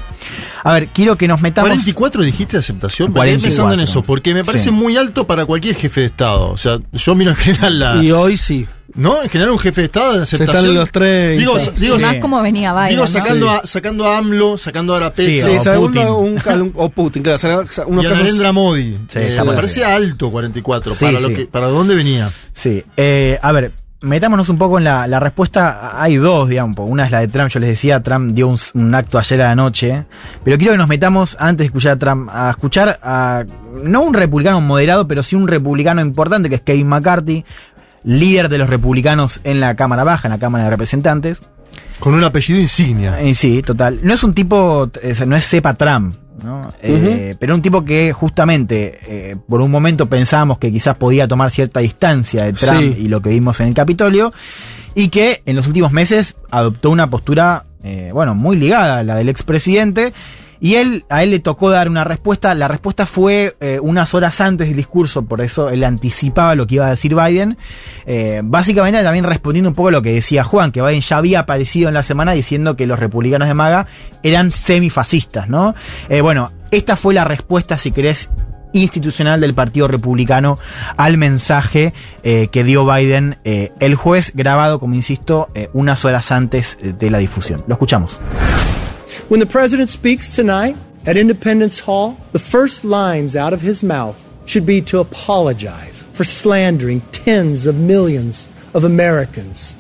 A 0.64 0.74
ver, 0.74 0.88
quiero 0.88 1.16
que 1.16 1.28
nos 1.28 1.42
metamos. 1.42 1.70
44 1.70 2.24
dijiste 2.24 2.54
de 2.58 2.60
aceptación. 2.62 3.10
Me 3.10 3.16
44. 3.16 3.40
quedé 3.40 3.48
pensando 3.50 3.74
en 3.76 3.80
eso, 3.82 4.02
porque 4.02 4.34
me 4.34 4.44
parece 4.44 4.66
Sí. 4.66 4.72
muy 4.72 4.98
alto 4.98 5.28
para 5.28 5.46
cualquier 5.46 5.76
jefe 5.76 6.02
de 6.02 6.06
Estado. 6.08 6.50
O 6.50 6.58
sea, 6.58 6.80
yo 6.92 7.14
miro 7.16 7.32
en 7.32 7.38
general 7.38 7.80
la. 7.80 8.04
Y 8.04 8.12
hoy 8.12 8.36
sí. 8.38 8.66
¿No? 8.96 9.22
En 9.22 9.30
general 9.30 9.52
un 9.52 9.60
jefe 9.60 9.82
de 9.82 9.86
Estado 9.86 10.14
de 10.14 10.24
aceptación. 10.24 10.58
están 10.58 10.74
los 10.74 10.90
tres. 10.90 11.38
Digo, 11.38 11.60
Sí. 11.60 11.70
digo, 11.78 11.98
Sí. 11.98 12.02
Más 12.06 12.16
como 12.16 12.42
venía 12.42 12.72
Biden. 12.74 12.90
digo 12.92 13.06
sacando, 13.08 13.50
a, 13.50 13.62
sacando 13.66 14.08
a 14.08 14.18
AMLO, 14.18 14.58
sacando 14.58 14.96
a 14.96 15.14
Petro. 15.14 15.50
Sí, 15.52 15.60
Sí, 15.62 15.70
o 15.70 15.82
Putin. 15.82 16.02
un, 16.08 16.42
un- 16.62 16.72
o 16.76 16.90
Putin, 16.90 17.22
claro. 17.22 17.66
unos 17.88 18.04
y 18.04 18.08
a 18.08 18.10
casos- 18.10 18.24
Narendra 18.24 18.52
Modi. 18.54 18.98
Sí, 19.10 19.20
Eh, 19.20 19.38
me 19.46 19.54
parece 19.54 19.84
alto 19.84 20.32
44. 20.32 20.96
Sí, 20.96 21.06
para, 21.06 21.20
lo 21.20 21.28
sí. 21.28 21.34
que, 21.34 21.46
¿Para 21.46 21.68
dónde 21.68 21.94
venía? 21.94 22.32
Sí, 22.54 22.84
eh, 22.96 23.38
a 23.42 23.52
ver, 23.52 23.74
metámonos 24.06 24.48
un 24.50 24.58
poco 24.58 24.78
en 24.78 24.86
la, 24.86 25.08
la 25.08 25.20
respuesta. 25.20 26.02
Hay 26.02 26.16
dos, 26.18 26.48
digamos. 26.48 26.78
Una 26.80 27.06
es 27.06 27.12
la 27.12 27.20
de 27.20 27.28
Trump. 27.28 27.50
Yo 27.50 27.60
les 27.60 27.70
decía, 27.70 28.02
Trump 28.02 28.32
dio 28.34 28.48
un, 28.48 28.58
un 28.76 28.96
acto 28.96 29.18
ayer 29.18 29.42
a 29.42 29.50
la 29.50 29.56
noche. 29.56 30.06
Pero 30.44 30.58
quiero 30.58 30.74
que 30.74 30.78
nos 30.78 30.88
metamos, 30.88 31.36
antes 31.40 31.60
de 31.60 31.66
escuchar 31.66 31.94
a 31.94 32.00
Trump, 32.00 32.30
a 32.32 32.50
escuchar 32.52 33.00
a 33.02 33.44
no 33.84 34.04
un 34.04 34.14
republicano 34.14 34.62
moderado, 34.62 35.08
pero 35.08 35.24
sí 35.24 35.36
un 35.36 35.48
republicano 35.48 36.02
importante, 36.02 36.50
que 36.50 36.56
es 36.56 36.62
Kevin 36.62 36.88
McCarthy, 36.88 37.44
líder 38.04 38.50
de 38.50 38.58
los 38.58 38.70
republicanos 38.70 39.42
en 39.44 39.60
la 39.60 39.76
Cámara 39.76 40.04
Baja, 40.04 40.28
en 40.28 40.32
la 40.32 40.40
Cámara 40.40 40.66
de 40.66 40.70
Representantes. 40.70 41.42
Con 42.00 42.14
un 42.14 42.24
apellido 42.24 42.60
insignia. 42.60 43.20
Eh, 43.22 43.34
sí, 43.34 43.62
total. 43.62 44.00
No 44.04 44.14
es 44.14 44.24
un 44.24 44.34
tipo, 44.34 44.90
no 45.26 45.36
es 45.36 45.48
cepa 45.48 45.74
Trump, 45.74 46.16
¿no? 46.44 46.70
Eh, 46.82 47.34
pero 47.40 47.56
un 47.56 47.62
tipo 47.62 47.84
que 47.86 48.12
justamente 48.14 49.00
eh, 49.08 49.36
por 49.48 49.62
un 49.62 49.72
momento 49.72 50.08
pensábamos 50.08 50.58
que 50.60 50.72
quizás 50.72 50.98
podía 50.98 51.28
tomar 51.28 51.52
cierta 51.52 51.80
distancia 51.80 52.44
de 52.46 52.54
Trump 52.54 52.80
Sí. 52.80 52.96
y 53.04 53.08
lo 53.08 53.22
que 53.22 53.30
vimos 53.30 53.60
en 53.60 53.70
el 53.70 53.74
Capitolio, 53.74 54.32
y 54.94 55.10
que 55.10 55.42
en 55.46 55.56
los 55.56 55.68
últimos 55.68 55.92
meses 55.92 56.36
adoptó 56.52 56.90
una 56.90 57.10
postura, 57.10 57.66
eh, 57.84 58.12
bueno, 58.14 58.36
muy 58.36 58.56
ligada 58.58 59.00
a 59.00 59.04
la 59.04 59.16
del 59.16 59.30
expresidente. 59.30 60.14
Y 60.60 60.76
él, 60.76 61.06
a 61.10 61.24
él 61.24 61.32
le 61.32 61.40
tocó 61.40 61.70
dar 61.70 61.90
una 61.90 62.04
respuesta. 62.04 62.54
La 62.56 62.68
respuesta 62.68 63.06
fue 63.06 63.56
eh, 63.60 63.80
unas 63.82 64.14
horas 64.14 64.40
antes 64.42 64.68
del 64.68 64.78
discurso, 64.78 65.26
por 65.26 65.42
eso 65.42 65.70
él 65.70 65.84
anticipaba 65.84 66.56
lo 66.56 66.68
que 66.68 66.76
iba 66.76 66.88
a 66.88 66.92
decir 66.92 67.16
Biden. 67.16 67.58
Eh, 68.06 68.42
básicamente 68.44 69.04
también 69.04 69.26
respondiendo 69.26 69.70
un 69.70 69.76
poco 69.76 69.90
a 69.90 69.92
lo 69.92 70.02
que 70.02 70.14
decía 70.14 70.44
Juan, 70.44 70.72
que 70.72 70.82
Biden 70.82 71.02
ya 71.02 71.18
había 71.18 71.42
aparecido 71.42 71.88
en 71.88 71.94
la 71.94 72.04
semana 72.04 72.32
diciendo 72.32 72.76
que 72.76 72.88
los 72.88 73.00
republicanos 73.00 73.48
de 73.48 73.54
MAGA 73.54 73.88
eran 74.24 74.52
semifascistas, 74.52 75.50
¿no? 75.50 75.76
Eh, 76.10 76.22
bueno, 76.22 76.52
esta 76.72 76.96
fue 76.96 77.14
la 77.14 77.24
respuesta, 77.24 77.78
si 77.78 77.92
querés, 77.92 78.30
institucional 78.74 79.40
del 79.40 79.54
Partido 79.54 79.88
Republicano 79.88 80.58
al 80.98 81.18
mensaje 81.18 81.94
que 82.24 82.64
dio 82.66 82.86
Biden 82.86 83.38
el 83.46 83.96
jueves, 83.96 84.34
grabado, 84.36 84.82
como 84.82 84.96
insisto, 84.96 85.48
unas 85.72 86.04
horas 86.04 86.34
antes 86.34 86.78
de 86.82 87.10
la 87.10 87.20
difusión. 87.20 87.64
Lo 87.68 87.76
escuchamos. 87.76 88.20
When 89.28 89.40
the 89.40 89.46
president 89.46 89.90
speaks 89.90 90.30
tonight 90.32 90.78
at 91.06 91.18
Independence 91.18 91.80
Hall, 91.80 92.20
the 92.32 92.40
first 92.40 92.84
lines 92.86 93.36
out 93.36 93.54
of 93.54 93.62
his 93.62 93.84
mouth 93.84 94.22
should 94.46 94.66
be 94.66 94.82
to 94.82 95.00
apologize 95.00 96.06
for 96.14 96.24
slandering 96.24 97.02
tens 97.12 97.66
of 97.66 97.76
millions 97.76 98.48
of 98.74 98.84
Americans 98.84 99.76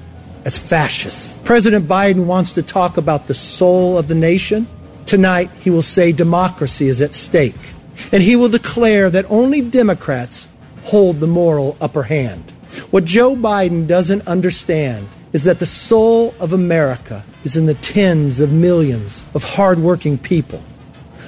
as 0.46 0.58
fascists. 0.58 1.36
President 1.44 1.88
Biden 1.88 2.25
wants 2.25 2.54
to 2.54 2.62
talk 2.62 2.98
about 2.98 3.27
the 3.27 3.34
soul 3.34 3.98
of 3.98 4.08
the 4.08 4.15
nation. 4.15 4.68
Tonight, 5.06 5.50
he 5.62 5.70
will 5.70 5.82
say 5.82 6.12
democracy 6.12 6.88
is 6.88 7.01
at 7.01 7.13
stake, 7.13 7.74
and 8.12 8.24
he 8.24 8.36
will 8.36 8.50
declare 8.50 9.10
that 9.10 9.30
only 9.30 9.62
Democrats 9.62 10.48
hold 10.84 11.20
the 11.20 11.27
moral 11.27 11.77
upper 11.82 12.04
hand. 12.04 12.51
What 12.92 13.06
Joe 13.06 13.36
Biden 13.36 13.88
doesn't 13.88 14.27
understand 14.27 15.08
is 15.36 15.44
that 15.44 15.58
the 15.58 15.65
soul 15.65 16.34
of 16.39 16.54
America 16.54 17.25
is 17.44 17.58
in 17.58 17.65
the 17.68 17.75
tens 17.75 18.39
of 18.39 18.51
millions 18.51 19.25
of 19.34 19.44
hardworking 19.58 20.18
people, 20.18 20.60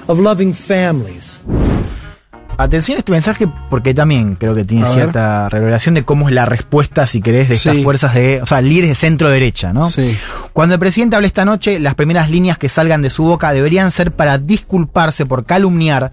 of 0.06 0.18
loving 0.18 0.54
families, 0.54 1.42
atención 2.56 2.96
a 2.96 3.00
este 3.00 3.12
mensaje 3.12 3.46
porque 3.70 3.92
también 3.94 4.34
creo 4.34 4.54
que 4.54 4.64
tiene 4.64 4.82
A 4.84 4.86
ver. 4.86 4.94
cierta 4.94 5.48
revelación 5.48 5.94
de 5.94 6.04
cómo 6.04 6.28
es 6.28 6.34
la 6.34 6.44
respuesta, 6.46 7.06
si 7.06 7.20
querés, 7.20 7.48
de 7.50 7.54
estas 7.56 7.76
Sí. 7.76 7.82
fuerzas 7.84 8.14
de, 8.14 8.40
o 8.42 8.46
sea, 8.46 8.60
líderes 8.62 8.88
de 8.88 8.94
centro 8.96 9.30
derecha, 9.30 9.72
¿no? 9.72 9.90
Sí. 9.90 10.16
Cuando 10.52 10.74
el 10.74 10.80
presidente 10.80 11.14
hable 11.16 11.28
esta 11.28 11.44
noche, 11.44 11.78
las 11.78 11.94
primeras 11.94 12.30
líneas 12.30 12.58
que 12.58 12.68
salgan 12.68 13.02
de 13.02 13.10
su 13.10 13.22
boca 13.24 13.52
deberían 13.52 13.92
ser 13.92 14.10
para 14.10 14.38
disculparse 14.38 15.24
por 15.26 15.44
calumniar 15.44 16.10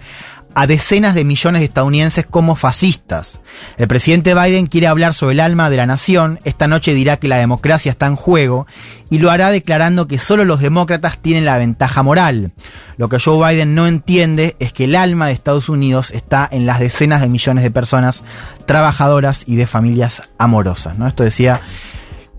a 0.56 0.68
decenas 0.68 1.14
de 1.14 1.26
millones 1.26 1.60
de 1.60 1.66
estadounidenses 1.66 2.26
como 2.26 2.56
fascistas. 2.56 3.42
El 3.78 3.90
presidente 3.90 4.34
Biden 4.34 4.68
quiere 4.68 4.88
hablar 4.88 5.14
sobre 5.14 5.34
el 5.34 5.42
alma 5.42 5.70
de 5.70 5.78
la 5.78 5.86
nación, 5.86 6.40
esta 6.46 6.68
noche 6.68 6.94
dirá 6.94 7.18
que 7.18 7.28
la 7.28 7.38
democracia 7.38 7.92
está 7.92 8.08
en 8.08 8.16
juego 8.16 8.66
y 9.10 9.20
lo 9.20 9.32
hará 9.32 9.52
declarando 9.52 10.08
que 10.08 10.18
solo 10.18 10.46
los 10.46 10.62
demócratas 10.62 11.20
tienen 11.20 11.44
la 11.44 11.58
ventaja 11.58 12.04
moral. 12.04 12.54
Lo 12.96 13.10
que 13.10 13.20
Joe 13.20 13.46
Biden 13.46 13.76
no 13.76 13.86
entiende 13.86 14.56
es 14.60 14.72
que 14.72 14.86
el 14.86 14.96
alma 14.96 15.28
de 15.28 15.34
Estados 15.34 15.68
Unidos 15.68 16.12
está 16.12 16.48
en 16.50 16.66
las 16.66 16.80
decenas 16.80 17.20
de 17.20 17.28
millones 17.28 17.64
de 17.64 17.72
personas 17.72 18.24
trabajadoras 18.66 19.44
y 19.46 19.58
de 19.58 19.68
familias 19.68 20.32
amorosas. 20.38 20.98
¿no? 20.98 21.06
Esto 21.06 21.24
decía 21.24 21.60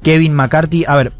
Kevin 0.02 0.34
McCarthy. 0.34 0.86
A 0.88 0.94
ver, 0.94 1.12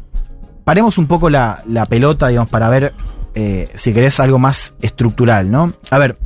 paremos 0.63 0.97
un 0.97 1.05
poco 1.05 1.29
la, 1.29 1.61
la 1.67 1.85
pelota, 1.85 2.27
digamos, 2.29 2.49
para 2.49 2.69
ver 2.69 2.93
eh, 3.35 3.69
si 3.75 3.93
querés 3.93 4.19
algo 4.19 4.39
más 4.39 4.73
estructural, 4.81 5.51
¿no? 5.51 5.73
A 5.91 5.99
ver. 5.99 6.17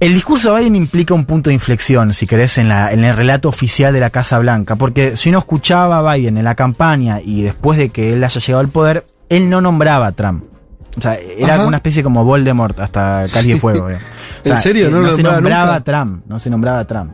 El 0.00 0.14
discurso 0.14 0.54
de 0.54 0.60
Biden 0.60 0.76
implica 0.76 1.12
un 1.12 1.26
punto 1.26 1.50
de 1.50 1.54
inflexión, 1.54 2.14
si 2.14 2.26
querés, 2.26 2.56
en, 2.56 2.70
la, 2.70 2.90
en 2.90 3.04
el 3.04 3.14
relato 3.14 3.50
oficial 3.50 3.92
de 3.92 4.00
la 4.00 4.08
Casa 4.08 4.38
Blanca, 4.38 4.76
porque 4.76 5.14
si 5.16 5.28
uno 5.28 5.40
escuchaba 5.40 5.98
a 5.98 6.14
Biden 6.14 6.38
en 6.38 6.44
la 6.44 6.54
campaña 6.54 7.20
y 7.22 7.42
después 7.42 7.78
de 7.78 7.90
que 7.90 8.14
él 8.14 8.24
haya 8.24 8.40
llegado 8.40 8.60
al 8.60 8.68
poder, 8.70 9.04
él 9.28 9.50
no 9.50 9.60
nombraba 9.60 10.06
a 10.06 10.12
Trump. 10.12 10.44
O 10.96 11.00
sea, 11.02 11.14
era 11.16 11.54
Ajá. 11.56 11.66
una 11.66 11.76
especie 11.76 12.02
como 12.02 12.24
Voldemort 12.24 12.80
hasta 12.80 13.24
Cali 13.32 13.52
de 13.52 13.60
Fuego. 13.60 13.90
eh. 13.90 13.98
O 14.42 14.44
sea, 14.46 14.56
¿En 14.56 14.62
serio? 14.62 14.88
eh, 14.88 14.90
¿No 14.90 15.00
lo 15.02 15.12
se 15.12 15.22
nombraba 15.22 15.72
nunca? 15.78 15.84
Trump, 15.84 16.24
no 16.26 16.38
se 16.38 16.48
nombraba 16.50 16.84
Trump. 16.86 17.12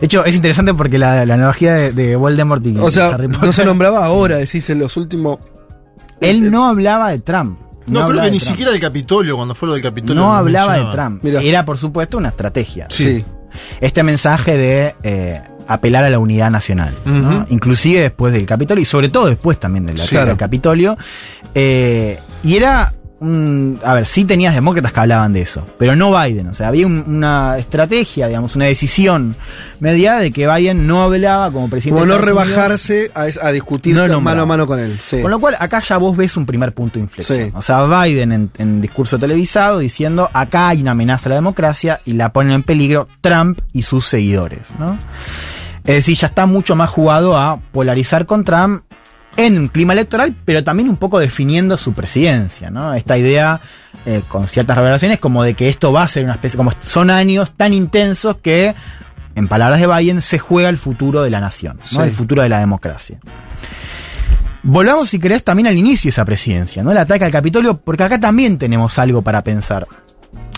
De 0.00 0.06
hecho, 0.06 0.24
es 0.24 0.34
interesante 0.36 0.72
porque 0.74 0.96
la, 0.96 1.26
la 1.26 1.34
analogía 1.34 1.74
de, 1.74 1.92
de 1.92 2.14
Voldemort 2.14 2.64
y 2.64 2.78
O 2.78 2.90
sea, 2.90 3.08
Harry 3.08 3.26
no 3.26 3.52
se 3.52 3.64
nombraba 3.64 4.04
ahora, 4.06 4.36
decís, 4.36 4.70
en 4.70 4.78
los 4.78 4.96
últimos. 4.96 5.38
Él 6.20 6.52
no 6.52 6.68
hablaba 6.68 7.10
de 7.10 7.18
Trump. 7.18 7.58
No, 7.86 8.06
creo 8.06 8.22
que 8.22 8.30
ni 8.30 8.38
Trump. 8.38 8.50
siquiera 8.50 8.70
del 8.72 8.80
Capitolio, 8.80 9.36
cuando 9.36 9.54
fue 9.54 9.66
lo 9.68 9.74
del 9.74 9.82
Capitolio. 9.82 10.22
No 10.22 10.34
hablaba 10.34 10.78
de. 10.78 10.84
Trump. 10.90 11.22
Mirá. 11.22 11.42
Era, 11.42 11.64
por 11.64 11.76
supuesto, 11.78 12.16
una 12.18 12.28
estrategia. 12.28 12.86
Sí. 12.90 13.24
Este 13.80 14.02
mensaje 14.02 14.56
de 14.56 14.94
eh, 15.02 15.40
apelar 15.68 16.04
a 16.04 16.10
la 16.10 16.18
unidad 16.18 16.50
nacional. 16.50 16.92
¿no? 17.04 17.46
Inclusive 17.50 18.00
después 18.00 18.32
del 18.32 18.46
Capitolio 18.46 18.82
y 18.82 18.84
sobre 18.86 19.08
todo 19.08 19.26
después 19.26 19.58
también 19.60 19.86
del 19.86 19.96
ataque 19.96 20.10
Claro. 20.10 20.30
al 20.32 20.36
Capitolio. 20.36 20.96
Eh, 21.54 22.18
y 22.42 22.56
era... 22.56 22.92
un- 23.20 23.80
a 23.84 23.94
ver, 23.94 24.06
sí 24.06 24.24
tenías 24.24 24.54
demócratas 24.54 24.92
que 24.92 25.00
hablaban 25.00 25.32
de 25.32 25.42
eso, 25.42 25.66
pero 25.78 25.96
no 25.96 26.10
Biden. 26.18 26.48
O 26.48 26.54
sea, 26.54 26.68
había 26.68 26.86
un- 26.86 27.04
una 27.06 27.56
estrategia, 27.58 28.28
digamos, 28.28 28.56
una 28.56 28.66
decisión 28.66 29.34
mediada 29.80 30.20
de 30.20 30.30
que 30.32 30.46
Biden 30.46 30.86
no 30.86 31.02
hablaba 31.04 31.50
como 31.50 31.70
presidente. 31.70 32.00
Como 32.00 32.12
no 32.12 32.18
rebajarse 32.18 33.10
a, 33.14 33.50
discutir 33.50 33.94
No 33.94 34.20
mano 34.20 34.42
a 34.42 34.46
mano 34.46 34.66
con 34.66 34.78
él. 34.78 34.98
Sí. 35.00 35.20
Con 35.22 35.30
lo 35.30 35.38
cual, 35.38 35.56
acá 35.58 35.80
ya 35.80 35.96
vos 35.96 36.16
ves 36.16 36.36
un 36.36 36.44
primer 36.46 36.72
punto 36.72 36.94
de 36.94 37.00
inflexión. 37.04 37.44
Sí. 37.46 37.52
O 37.54 37.62
sea, 37.62 37.84
Biden 37.86 38.32
en, 38.32 38.50
en 38.58 38.80
discurso 38.80 39.18
televisado 39.18 39.78
diciendo 39.78 40.28
acá 40.32 40.68
hay 40.68 40.82
una 40.82 40.90
amenaza 40.90 41.28
a 41.28 41.30
la 41.30 41.34
democracia 41.36 42.00
y 42.04 42.14
la 42.14 42.32
ponen 42.32 42.52
en 42.52 42.62
peligro 42.62 43.08
Trump 43.20 43.60
y 43.72 43.82
sus 43.82 44.06
seguidores, 44.06 44.74
¿no? 44.78 44.98
Es 45.84 45.96
decir, 45.96 46.16
ya 46.16 46.26
está 46.28 46.46
mucho 46.46 46.74
más 46.76 46.88
jugado 46.88 47.36
a 47.36 47.60
polarizar 47.72 48.24
con 48.24 48.42
Trump 48.44 48.82
en 49.36 49.58
un 49.58 49.68
clima 49.68 49.92
electoral, 49.92 50.34
pero 50.44 50.62
también 50.62 50.88
un 50.88 50.96
poco 50.96 51.18
definiendo 51.18 51.76
su 51.76 51.92
presidencia, 51.92 52.70
¿no? 52.70 52.94
Esta 52.94 53.16
idea, 53.18 53.60
eh, 54.06 54.22
con 54.28 54.48
ciertas 54.48 54.76
revelaciones, 54.76 55.18
como 55.18 55.42
de 55.42 55.54
que 55.54 55.68
esto 55.68 55.92
va 55.92 56.02
a 56.02 56.08
ser 56.08 56.24
una 56.24 56.34
especie, 56.34 56.56
como 56.56 56.72
son 56.80 57.10
años 57.10 57.52
tan 57.56 57.72
intensos 57.72 58.36
que, 58.36 58.74
en 59.34 59.48
palabras 59.48 59.80
de 59.80 59.86
Biden, 59.86 60.20
se 60.20 60.38
juega 60.38 60.68
el 60.68 60.76
futuro 60.76 61.22
de 61.22 61.30
la 61.30 61.40
nación, 61.40 61.78
¿no? 61.92 62.02
Sí. 62.02 62.08
El 62.08 62.12
futuro 62.12 62.42
de 62.42 62.48
la 62.48 62.58
democracia. 62.58 63.18
Volvamos, 64.62 65.10
si 65.10 65.18
querés, 65.18 65.44
también 65.44 65.66
al 65.66 65.76
inicio 65.76 66.08
de 66.08 66.10
esa 66.10 66.24
presidencia, 66.24 66.82
¿no? 66.82 66.92
El 66.92 66.98
ataque 66.98 67.24
al 67.24 67.30
Capitolio, 67.30 67.78
porque 67.78 68.04
acá 68.04 68.18
también 68.18 68.56
tenemos 68.56 68.98
algo 68.98 69.20
para 69.20 69.44
pensar 69.44 69.86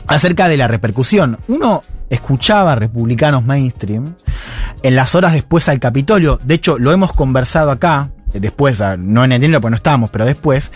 acerca 0.06 0.48
de 0.48 0.56
la 0.56 0.68
repercusión. 0.68 1.38
Uno 1.48 1.82
escuchaba 2.08 2.72
a 2.72 2.74
republicanos 2.76 3.44
mainstream 3.44 4.14
en 4.82 4.94
las 4.94 5.14
horas 5.14 5.32
después 5.32 5.68
al 5.68 5.80
Capitolio. 5.80 6.38
De 6.44 6.54
hecho, 6.54 6.78
lo 6.78 6.92
hemos 6.92 7.12
conversado 7.12 7.70
acá, 7.70 8.10
eh, 8.36 8.40
después, 8.40 8.80
no 8.98 9.24
en 9.24 9.32
enero 9.32 9.60
porque 9.60 9.70
no 9.70 9.76
estábamos, 9.76 10.10
pero 10.10 10.24
después. 10.24 10.72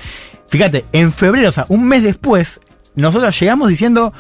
Fíjate, 0.49 0.85
en 0.93 1.13
febrero, 1.13 1.49
o 1.51 1.53
sea, 1.53 1.67
un 1.69 1.85
mes 1.87 2.03
después, 2.03 2.61
nosotros 2.97 3.39
llegamos 3.39 3.69
diciendo, 3.69 4.13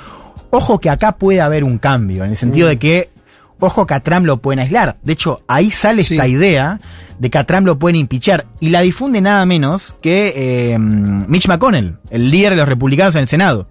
ojo 0.50 0.78
que 0.78 0.90
acá 0.90 1.12
puede 1.12 1.40
haber 1.40 1.64
un 1.64 1.78
cambio, 1.78 2.24
en 2.24 2.30
el 2.30 2.36
sentido 2.36 2.68
de 2.68 2.78
que, 2.78 3.10
ojo 3.58 3.86
que 3.86 3.94
a 3.94 4.00
Trump 4.00 4.26
lo 4.26 4.36
pueden 4.38 4.60
aislar. 4.60 4.96
De 5.02 5.12
hecho, 5.12 5.42
ahí 5.48 5.70
sale 5.70 6.02
Sí. 6.02 6.14
esta 6.14 6.26
idea 6.28 6.80
de 7.18 7.28
que 7.30 7.36
a 7.38 7.44
Trump 7.44 7.66
lo 7.66 7.78
pueden 7.78 7.96
impichar. 7.96 8.46
Y 8.60 8.70
la 8.70 8.80
difunde 8.80 9.20
nada 9.20 9.44
menos 9.44 9.94
que 10.00 10.32
eh, 10.36 10.78
Mitch 10.78 11.48
McConnell, 11.48 11.98
el 12.10 12.30
líder 12.30 12.52
de 12.52 12.56
los 12.58 12.68
republicanos 12.68 13.14
en 13.16 13.22
el 13.22 13.28
Senado. 13.28 13.68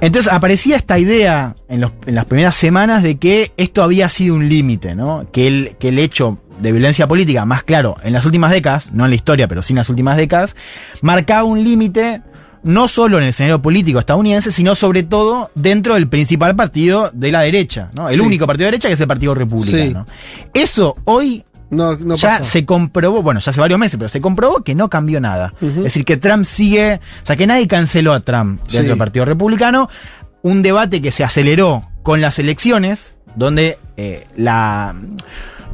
Entonces 0.00 0.30
aparecía 0.30 0.76
esta 0.76 0.98
idea 0.98 1.54
en, 1.68 1.80
los- 1.80 1.92
en 2.06 2.14
las 2.14 2.26
primeras 2.26 2.54
semanas 2.56 3.02
de 3.02 3.16
que 3.16 3.52
esto 3.56 3.82
había 3.82 4.08
sido 4.10 4.34
un 4.34 4.48
límite, 4.48 4.94
¿no? 4.94 5.26
Que 5.32 5.46
el, 5.46 5.76
que 5.78 5.88
el 5.88 5.98
hecho 5.98 6.38
de 6.60 6.72
violencia 6.72 7.06
política, 7.06 7.44
más 7.44 7.62
claro, 7.64 7.96
en 8.02 8.12
las 8.12 8.24
últimas 8.24 8.50
décadas, 8.50 8.92
no 8.92 9.04
en 9.04 9.10
la 9.10 9.16
historia, 9.16 9.46
pero 9.48 9.62
sí 9.62 9.72
en 9.72 9.78
las 9.78 9.88
últimas 9.88 10.16
décadas, 10.16 10.56
marcaba 11.02 11.44
un 11.44 11.62
límite 11.62 12.22
no 12.62 12.88
solo 12.88 13.18
en 13.18 13.24
el 13.24 13.28
escenario 13.30 13.62
político 13.62 13.98
estadounidense, 14.00 14.50
sino 14.50 14.74
sobre 14.74 15.04
todo 15.04 15.50
dentro 15.54 15.94
del 15.94 16.08
principal 16.08 16.56
partido 16.56 17.10
de 17.12 17.30
la 17.30 17.42
derecha, 17.42 17.90
¿no? 17.94 18.08
El 18.08 18.16
Sí. 18.16 18.20
único 18.22 18.46
partido 18.46 18.66
de 18.66 18.72
derecha 18.72 18.88
que 18.88 18.94
es 18.94 19.00
el 19.00 19.06
Partido 19.06 19.34
Republicano. 19.34 20.04
Eso 20.52 20.96
hoy 21.04 21.44
No, 21.70 21.96
no 21.96 22.16
ya 22.16 22.38
pasa. 22.38 22.44
se 22.50 22.64
comprobó, 22.64 23.22
bueno, 23.22 23.38
ya 23.40 23.50
hace 23.50 23.60
varios 23.60 23.78
meses, 23.78 23.96
pero 23.98 24.08
se 24.08 24.20
comprobó 24.20 24.62
que 24.64 24.74
no 24.74 24.88
cambió 24.90 25.20
nada. 25.20 25.52
Es 25.60 25.74
decir, 25.84 26.04
que 26.04 26.16
Trump 26.16 26.44
sigue, 26.44 27.00
o 27.22 27.26
sea, 27.26 27.36
que 27.36 27.46
nadie 27.46 27.68
canceló 27.68 28.12
a 28.14 28.20
Trump 28.20 28.60
dentro 28.62 28.82
Sí. 28.82 28.88
del 28.88 28.98
Partido 28.98 29.24
Republicano. 29.24 29.88
Un 30.42 30.62
debate 30.62 31.00
que 31.02 31.10
se 31.12 31.22
aceleró 31.22 31.82
con 32.02 32.20
las 32.20 32.38
elecciones, 32.40 33.14
donde 33.36 33.78
eh, 33.96 34.26
la. 34.36 34.94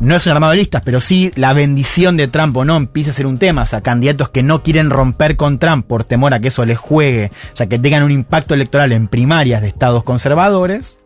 No 0.00 0.16
es 0.16 0.26
un 0.26 0.32
armado 0.32 0.52
de 0.52 0.58
listas, 0.58 0.82
pero 0.84 1.00
sí 1.00 1.30
la 1.36 1.52
bendición 1.52 2.16
de 2.16 2.28
Trump 2.28 2.56
o 2.56 2.64
no 2.64 2.76
empieza 2.76 3.10
a 3.10 3.14
ser 3.14 3.26
un 3.26 3.38
tema. 3.38 3.62
O 3.62 3.66
sea, 3.66 3.80
candidatos 3.82 4.30
que 4.30 4.42
no 4.42 4.62
quieren 4.62 4.90
romper 4.90 5.36
con 5.36 5.58
Trump 5.58 5.86
por 5.86 6.04
temor 6.04 6.34
a 6.34 6.40
que 6.40 6.48
eso 6.48 6.64
les 6.64 6.78
juegue, 6.78 7.30
o 7.52 7.56
sea, 7.56 7.68
que 7.68 7.78
tengan 7.78 8.02
un 8.02 8.10
impacto 8.10 8.54
electoral 8.54 8.92
en 8.92 9.08
primarias 9.08 9.62
de 9.62 9.68
estados 9.68 10.04
conservadores. 10.04 10.96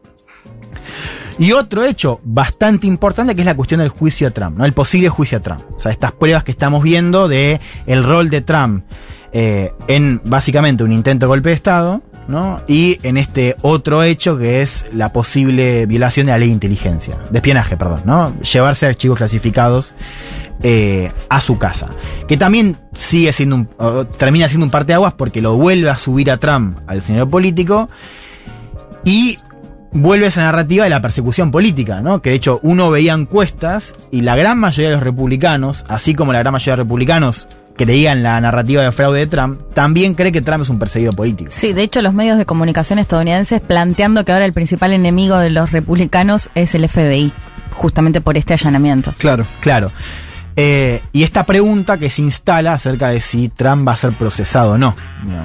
Y 1.39 1.53
otro 1.53 1.85
hecho 1.85 2.21
bastante 2.25 2.87
importante 2.87 3.35
que 3.35 3.43
es 3.43 3.47
la 3.47 3.55
cuestión 3.55 3.81
del 3.81 3.91
juicio 3.91 4.29
a 4.29 4.31
Trump, 4.31 4.57
¿no? 4.57 4.65
El 4.65 4.73
posible 4.73 5.11
juicio 5.11 5.39
a 5.39 5.43
Trump. 5.43 5.63
O 5.77 5.81
sea, 5.81 5.93
estas 5.93 6.13
pruebas 6.13 6.45
que 6.45 6.51
estamos 6.51 6.83
viendo 6.83 7.29
de 7.29 7.61
el 7.87 8.03
rol 8.05 8.31
de 8.31 8.41
Trump 8.41 8.85
eh, 9.33 9.73
en 9.87 10.23
básicamente 10.25 10.83
un 10.83 10.93
intento 10.93 11.27
de 11.27 11.29
golpe 11.29 11.51
de 11.51 11.55
Estado, 11.55 12.03
Y 12.67 12.99
en 13.03 13.17
este 13.17 13.57
otro 13.63 14.03
hecho 14.03 14.39
que 14.39 14.63
es 14.63 14.87
la 14.93 15.13
posible 15.13 15.87
violación 15.87 16.27
de 16.27 16.33
la 16.33 16.39
ley 16.39 16.49
de 16.49 16.55
inteligencia, 16.55 17.17
de 17.31 17.39
espionaje, 17.39 17.77
perdón, 17.77 18.03
¿no? 18.05 18.35
Llevarse 18.41 18.87
archivos 18.87 19.19
clasificados 19.19 19.95
eh, 20.63 21.13
a 21.29 21.41
su 21.41 21.59
casa. 21.59 21.91
Que 22.27 22.37
también 22.37 22.77
sigue 22.95 23.33
siendo 23.33 23.57
un, 23.57 23.69
termina 24.19 24.49
siendo 24.49 24.65
un 24.65 24.71
parteaguas 24.71 25.15
porque 25.15 25.41
lo 25.41 25.55
vuelve 25.55 25.91
a 25.91 25.99
subir 25.99 26.31
a 26.31 26.39
Trump 26.39 26.79
al 26.87 26.99
escenario 26.99 27.29
político 27.29 27.89
y 29.05 29.39
vuelve 29.93 30.27
esa 30.27 30.43
narrativa 30.43 30.85
de 30.85 30.91
la 30.91 31.03
persecución 31.03 31.51
política. 31.51 32.03
Que 32.23 32.31
de 32.31 32.37
hecho 32.37 32.59
uno 32.63 32.91
veía 32.91 33.13
encuestas 33.13 33.95
y 34.11 34.23
la 34.23 34.35
gran 34.35 34.59
mayoría 34.59 34.91
de 34.91 34.97
los 34.97 35.05
republicanos, 35.05 35.85
así 35.89 36.15
como 36.15 36.33
la 36.33 36.41
gran 36.41 36.53
mayoría 36.53 36.73
de 36.73 36.79
los 36.79 36.87
republicanos 36.87 37.47
creían 37.77 38.23
la 38.23 38.41
narrativa 38.41 38.83
de 38.83 38.93
fraude 38.93 39.21
de 39.21 39.27
Trump, 39.27 39.61
también 39.75 40.15
cree 40.15 40.33
que 40.33 40.41
Trump 40.41 40.63
es 40.63 40.69
un 40.69 40.79
perseguido 40.79 41.13
político. 41.13 41.51
Sí, 41.53 41.73
de 41.73 41.83
hecho 41.83 42.03
los 42.03 42.15
medios 42.15 42.39
de 42.39 42.47
comunicación 42.47 42.99
estadounidenses 42.99 43.61
planteando 43.61 44.25
que 44.25 44.33
ahora 44.33 44.45
el 44.45 44.53
principal 44.53 44.93
enemigo 44.93 45.39
de 45.39 45.51
los 45.51 45.73
republicanos 45.73 46.51
es 46.55 46.75
el 46.75 46.89
FBI, 46.89 47.33
justamente 47.73 48.21
por 48.21 48.37
este 48.37 48.55
allanamiento. 48.55 49.15
Claro. 49.19 49.47
Claro. 49.61 49.93
Eh, 50.59 51.03
y 51.13 51.23
esta 51.23 51.45
pregunta 51.45 51.99
que 51.99 52.11
se 52.11 52.23
instala 52.23 52.73
acerca 52.73 53.11
de 53.11 53.21
si 53.21 53.51
Trump 53.51 53.87
va 53.87 53.93
a 53.93 53.97
ser 53.99 54.15
procesado 54.17 54.73
o 54.73 54.79
no, 54.79 54.95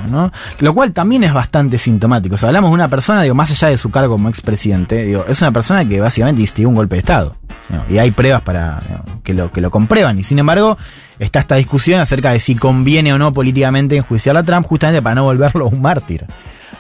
¿no? 0.10 0.32
Lo 0.60 0.74
cual 0.74 0.94
también 0.94 1.26
es 1.26 1.34
bastante 1.34 1.78
sintomático. 1.78 2.36
O 2.36 2.38
sea, 2.38 2.48
hablamos 2.48 2.70
de 2.70 2.76
una 2.76 2.88
persona, 2.88 3.22
digo, 3.22 3.36
más 3.36 3.52
allá 3.52 3.68
de 3.68 3.78
su 3.78 3.92
cargo 3.92 4.16
como 4.16 4.30
expresidente, 4.30 5.04
digo, 5.06 5.26
es 5.28 5.42
una 5.42 5.52
persona 5.52 5.84
que 5.84 6.00
básicamente 6.00 6.42
instigó 6.42 6.70
un 6.70 6.76
golpe 6.76 6.96
de 6.96 7.00
Estado. 7.00 7.36
Y 7.90 7.98
hay 7.98 8.12
pruebas 8.12 8.42
para 8.42 8.80
que, 9.24 9.34
lo, 9.34 9.52
que 9.52 9.60
lo 9.62 9.70
comprueban. 9.70 10.18
Y 10.20 10.24
sin 10.24 10.40
embargo, 10.40 10.78
está 11.20 11.40
esta 11.40 11.56
discusión 11.56 12.00
acerca 12.00 12.32
de 12.32 12.40
si 12.40 12.56
conviene 12.56 13.14
o 13.14 13.18
no 13.18 13.34
políticamente 13.34 13.98
enjuiciar 13.98 14.36
a 14.38 14.44
Trump, 14.44 14.66
justamente 14.68 15.02
para 15.02 15.16
no 15.16 15.24
volverlo 15.26 15.68
un 15.68 15.82
mártir. 15.82 16.26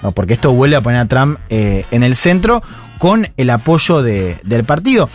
¿no? 0.02 0.12
Porque 0.12 0.34
esto 0.34 0.54
vuelve 0.54 0.76
a 0.78 0.82
poner 0.82 1.02
a 1.02 1.06
Trump 1.06 1.38
eh, 1.50 1.86
en 1.92 2.04
el 2.04 2.16
centro 2.16 2.64
con 2.98 3.28
el 3.38 3.50
apoyo 3.50 4.02
de- 4.02 4.40
del 4.44 4.64
partido. 4.64 5.10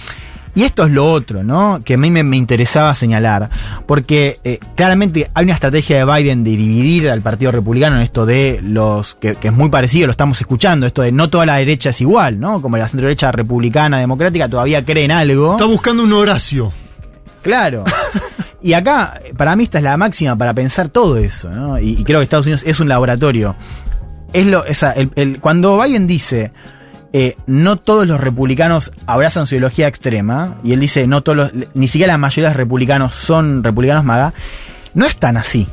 Y 0.56 0.64
esto 0.64 0.84
es 0.86 0.90
lo 0.90 1.08
otro, 1.12 1.44
¿no? 1.44 1.82
Que 1.84 1.94
a 1.94 1.98
mí 1.98 2.10
me, 2.10 2.24
me 2.24 2.36
interesaba 2.36 2.92
señalar. 2.94 3.50
Porque 3.86 4.38
eh, 4.42 4.58
claramente 4.74 5.30
hay 5.34 5.44
una 5.44 5.52
estrategia 5.54 5.98
de 6.04 6.04
Biden 6.12 6.42
de 6.42 6.50
dividir 6.52 7.10
al 7.10 7.20
Partido 7.22 7.52
Republicano 7.52 7.96
en 7.96 8.02
esto 8.02 8.24
de 8.26 8.60
los. 8.62 9.14
Que, 9.14 9.34
que 9.36 9.48
es 9.48 9.54
muy 9.54 9.68
parecido, 9.68 10.06
lo 10.06 10.12
estamos 10.12 10.40
escuchando, 10.40 10.86
esto 10.86 11.02
de 11.02 11.12
no 11.12 11.28
toda 11.30 11.44
la 11.46 11.56
derecha 11.56 11.90
es 11.90 12.00
igual, 12.00 12.40
¿no? 12.40 12.60
Como 12.62 12.76
la 12.78 12.88
centro 12.88 13.06
derecha 13.06 13.30
republicana, 13.30 13.98
democrática, 13.98 14.48
todavía 14.48 14.84
creen 14.84 15.10
algo. 15.12 15.52
Está 15.52 15.66
buscando 15.66 16.02
un 16.02 16.12
Horacio. 16.14 16.72
Claro. 17.42 17.84
Y 18.62 18.72
acá, 18.72 19.20
para 19.36 19.54
mí, 19.54 19.62
esta 19.64 19.78
es 19.78 19.84
la 19.84 19.96
máxima 19.96 20.36
para 20.36 20.54
pensar 20.54 20.88
todo 20.88 21.18
eso, 21.18 21.50
¿no? 21.50 21.78
Y, 21.78 21.90
y 21.90 22.02
creo 22.04 22.18
que 22.18 22.24
Estados 22.24 22.46
Unidos 22.46 22.64
es 22.66 22.80
un 22.80 22.88
laboratorio. 22.88 23.54
Es 24.32 24.46
lo, 24.46 24.64
esa, 24.64 24.90
el- 24.92 25.10
el- 25.14 25.38
cuando 25.40 25.80
Biden 25.80 26.06
dice, 26.06 26.50
eh, 27.18 27.34
no 27.46 27.76
todos 27.76 28.06
los 28.06 28.20
republicanos 28.20 28.92
abrazan 29.06 29.46
su 29.46 29.54
ideología 29.54 29.88
extrema, 29.88 30.58
y 30.62 30.74
él 30.74 30.80
dice, 30.80 31.06
no 31.06 31.22
todos 31.22 31.38
los, 31.38 31.50
ni 31.72 31.88
siquiera 31.88 32.12
la 32.12 32.18
mayoría 32.18 32.50
de 32.50 32.52
los 32.52 32.58
republicanos 32.58 33.14
son 33.14 33.64
republicanos 33.64 34.04
maga, 34.04 34.34
no 34.92 35.06
es 35.06 35.16
tan 35.16 35.38
así. 35.38 35.66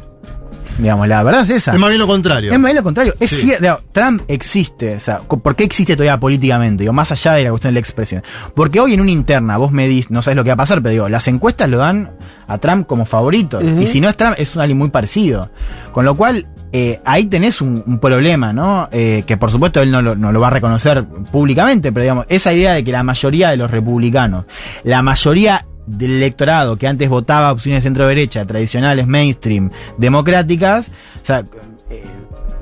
Digamos, 0.77 1.07
la 1.07 1.21
verdad 1.23 1.41
es 1.43 1.49
esa. 1.51 1.73
Es 1.73 1.79
más 1.79 1.89
bien 1.89 1.99
lo 1.99 2.07
contrario. 2.07 2.51
Es 2.51 2.59
más 2.59 2.69
bien 2.69 2.77
lo 2.77 2.83
contrario. 2.83 3.13
Es 3.19 3.29
Sí. 3.29 3.37
cierto, 3.37 3.81
Trump 3.91 4.23
existe. 4.27 4.95
O 4.95 4.99
sea, 4.99 5.19
¿por 5.19 5.55
qué 5.55 5.63
existe 5.63 5.95
todavía 5.95 6.19
políticamente? 6.19 6.83
Digo, 6.83 6.93
más 6.93 7.11
allá 7.11 7.33
de 7.33 7.43
la 7.43 7.49
cuestión 7.51 7.69
de 7.71 7.75
la 7.75 7.79
expresión. 7.79 8.23
Porque 8.55 8.79
hoy 8.79 8.93
en 8.93 9.01
una 9.01 9.11
interna, 9.11 9.57
vos 9.57 9.71
me 9.71 9.87
dis, 9.87 10.09
no 10.11 10.21
sabes 10.21 10.35
lo 10.37 10.43
que 10.43 10.49
va 10.49 10.55
a 10.55 10.57
pasar, 10.57 10.81
pero 10.81 10.91
digo, 10.91 11.09
las 11.09 11.27
encuestas 11.27 11.69
lo 11.69 11.77
dan 11.77 12.11
a 12.47 12.57
Trump 12.57 12.87
como 12.87 13.05
favorito. 13.05 13.61
Y 13.61 13.87
si 13.87 14.01
no 14.01 14.09
es 14.09 14.17
Trump, 14.17 14.35
es 14.37 14.55
un 14.55 14.61
alguien 14.61 14.77
muy 14.77 14.89
parecido. 14.89 15.49
Con 15.91 16.05
lo 16.05 16.15
cual, 16.17 16.47
eh, 16.71 16.99
ahí 17.05 17.25
tenés 17.25 17.61
un, 17.61 17.81
un 17.85 17.99
problema, 17.99 18.51
¿no? 18.51 18.89
Eh, 18.91 19.23
que 19.27 19.37
por 19.37 19.51
supuesto 19.51 19.79
él 19.81 19.91
no 19.91 20.01
lo, 20.01 20.15
no 20.15 20.31
lo 20.31 20.39
va 20.39 20.47
a 20.47 20.51
reconocer 20.51 21.05
públicamente, 21.31 21.91
pero 21.91 22.01
digamos, 22.03 22.25
esa 22.29 22.51
idea 22.51 22.73
de 22.73 22.83
que 22.83 22.91
la 22.91 23.03
mayoría 23.03 23.49
de 23.49 23.57
los 23.57 23.69
republicanos, 23.69 24.45
la 24.83 25.01
mayoría 25.03 25.65
del 25.85 26.11
electorado 26.11 26.77
que 26.77 26.87
antes 26.87 27.09
votaba 27.09 27.51
opciones 27.51 27.83
centro-derecha, 27.83 28.45
tradicionales, 28.45 29.07
mainstream, 29.07 29.69
democráticas, 29.97 30.89
o 31.21 31.25
sea, 31.25 31.45
eh, 31.89 32.03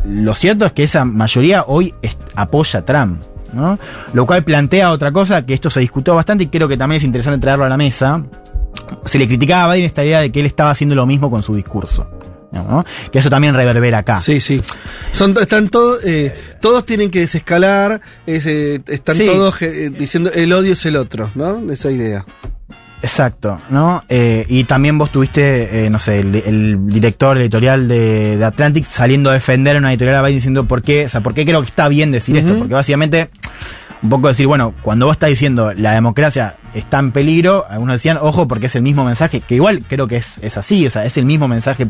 lo 0.05 0.33
cierto 0.33 0.65
es 0.65 0.71
que 0.73 0.83
esa 0.83 1.05
mayoría 1.05 1.63
hoy 1.67 1.93
apoya 2.35 2.79
a 2.79 2.85
Trump. 2.85 3.21
¿no? 3.53 3.77
Lo 4.13 4.25
cual 4.25 4.43
plantea 4.43 4.91
otra 4.91 5.11
cosa, 5.11 5.45
que 5.45 5.53
esto 5.53 5.69
se 5.69 5.81
discutió 5.81 6.15
bastante 6.15 6.45
y 6.45 6.47
creo 6.47 6.67
que 6.67 6.77
también 6.77 6.97
es 6.97 7.03
interesante 7.03 7.39
traerlo 7.39 7.65
a 7.65 7.69
la 7.69 7.77
mesa. 7.77 8.23
Se 9.05 9.19
le 9.19 9.27
criticaba 9.27 9.65
a 9.65 9.73
Biden 9.73 9.85
esta 9.85 10.03
idea 10.05 10.21
de 10.21 10.31
que 10.31 10.39
él 10.39 10.45
estaba 10.45 10.69
haciendo 10.71 10.95
lo 10.95 11.05
mismo 11.05 11.29
con 11.29 11.43
su 11.43 11.53
discurso. 11.55 12.09
¿no? 12.51 12.85
Que 13.11 13.19
eso 13.19 13.29
también 13.29 13.53
reverbera 13.53 13.99
acá. 13.99 14.17
Sí, 14.19 14.39
sí. 14.41 14.61
Son, 15.11 15.35
están 15.39 15.69
todos, 15.69 16.03
eh, 16.05 16.33
todos 16.59 16.85
tienen 16.85 17.09
que 17.09 17.19
desescalar, 17.19 18.01
es, 18.25 18.45
eh, 18.45 18.81
están 18.87 19.15
Sí. 19.15 19.25
todos 19.25 19.61
eh, 19.61 19.89
diciendo 19.89 20.31
el 20.33 20.51
odio 20.53 20.73
es 20.73 20.85
el 20.85 20.95
otro, 20.97 21.29
¿no? 21.35 21.71
Esa 21.71 21.91
idea. 21.91 22.25
Exacto, 23.03 23.57
¿no? 23.69 24.03
Eh, 24.09 24.45
y 24.47 24.63
también 24.65 24.97
vos 24.97 25.11
tuviste, 25.11 25.85
eh, 25.85 25.89
no 25.89 25.97
sé, 25.99 26.19
el, 26.19 26.35
el 26.35 26.87
director 26.87 27.37
editorial 27.37 27.87
de, 27.87 28.37
de 28.37 28.45
Atlantic 28.45 28.83
saliendo 28.85 29.29
a 29.31 29.33
defender 29.33 29.75
una 29.77 29.89
editorial 29.91 30.17
a 30.17 30.21
Biden 30.21 30.37
diciendo 30.37 30.65
por 30.67 30.83
qué, 30.83 31.05
o 31.05 31.09
sea, 31.09 31.21
por 31.21 31.33
qué 31.33 31.45
creo 31.45 31.61
que 31.61 31.67
está 31.69 31.87
bien 31.87 32.11
decir 32.11 32.37
esto, 32.37 32.57
porque 32.57 32.73
básicamente 32.75 33.29
un 34.03 34.09
poco 34.09 34.29
decir, 34.29 34.47
bueno, 34.47 34.73
cuando 34.81 35.05
vos 35.05 35.13
estás 35.13 35.29
diciendo 35.29 35.73
la 35.75 35.91
democracia 35.93 36.55
está 36.73 36.97
en 36.99 37.11
peligro, 37.11 37.65
algunos 37.69 37.95
decían, 37.95 38.17
ojo, 38.19 38.47
porque 38.47 38.65
es 38.67 38.75
el 38.75 38.81
mismo 38.81 39.03
mensaje, 39.03 39.41
que 39.41 39.55
igual 39.55 39.83
creo 39.87 40.07
que 40.07 40.15
es, 40.17 40.39
es 40.41 40.57
así, 40.57 40.87
o 40.87 40.89
sea, 40.89 41.05
es 41.05 41.17
el 41.17 41.25
mismo 41.25 41.47
mensaje, 41.47 41.85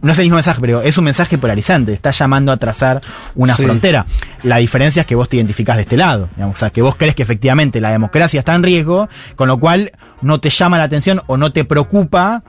no 0.00 0.10
es 0.12 0.18
el 0.18 0.24
mismo 0.24 0.36
mensaje, 0.36 0.60
pero 0.60 0.82
es 0.82 0.96
un 0.98 1.04
mensaje 1.04 1.38
polarizante, 1.38 1.92
está 1.92 2.10
llamando 2.10 2.50
a 2.50 2.56
trazar 2.56 3.00
una 3.36 3.54
Sí. 3.54 3.62
frontera. 3.62 4.06
La 4.42 4.56
diferencia 4.56 5.02
es 5.02 5.06
que 5.06 5.14
vos 5.14 5.28
te 5.28 5.36
identificás 5.36 5.76
de 5.76 5.82
este 5.82 5.96
lado, 5.96 6.28
digamos, 6.34 6.56
o 6.56 6.58
sea, 6.58 6.70
que 6.70 6.82
vos 6.82 6.96
crees 6.96 7.14
que 7.14 7.22
efectivamente 7.22 7.80
la 7.80 7.90
democracia 7.90 8.40
está 8.40 8.54
en 8.54 8.62
riesgo, 8.64 9.08
con 9.36 9.46
lo 9.48 9.58
cual 9.60 9.92
no 10.22 10.40
te 10.40 10.50
llama 10.50 10.78
la 10.78 10.84
atención 10.84 11.20
o 11.26 11.36
no 11.36 11.52
te 11.52 11.64
preocupa 11.64 12.42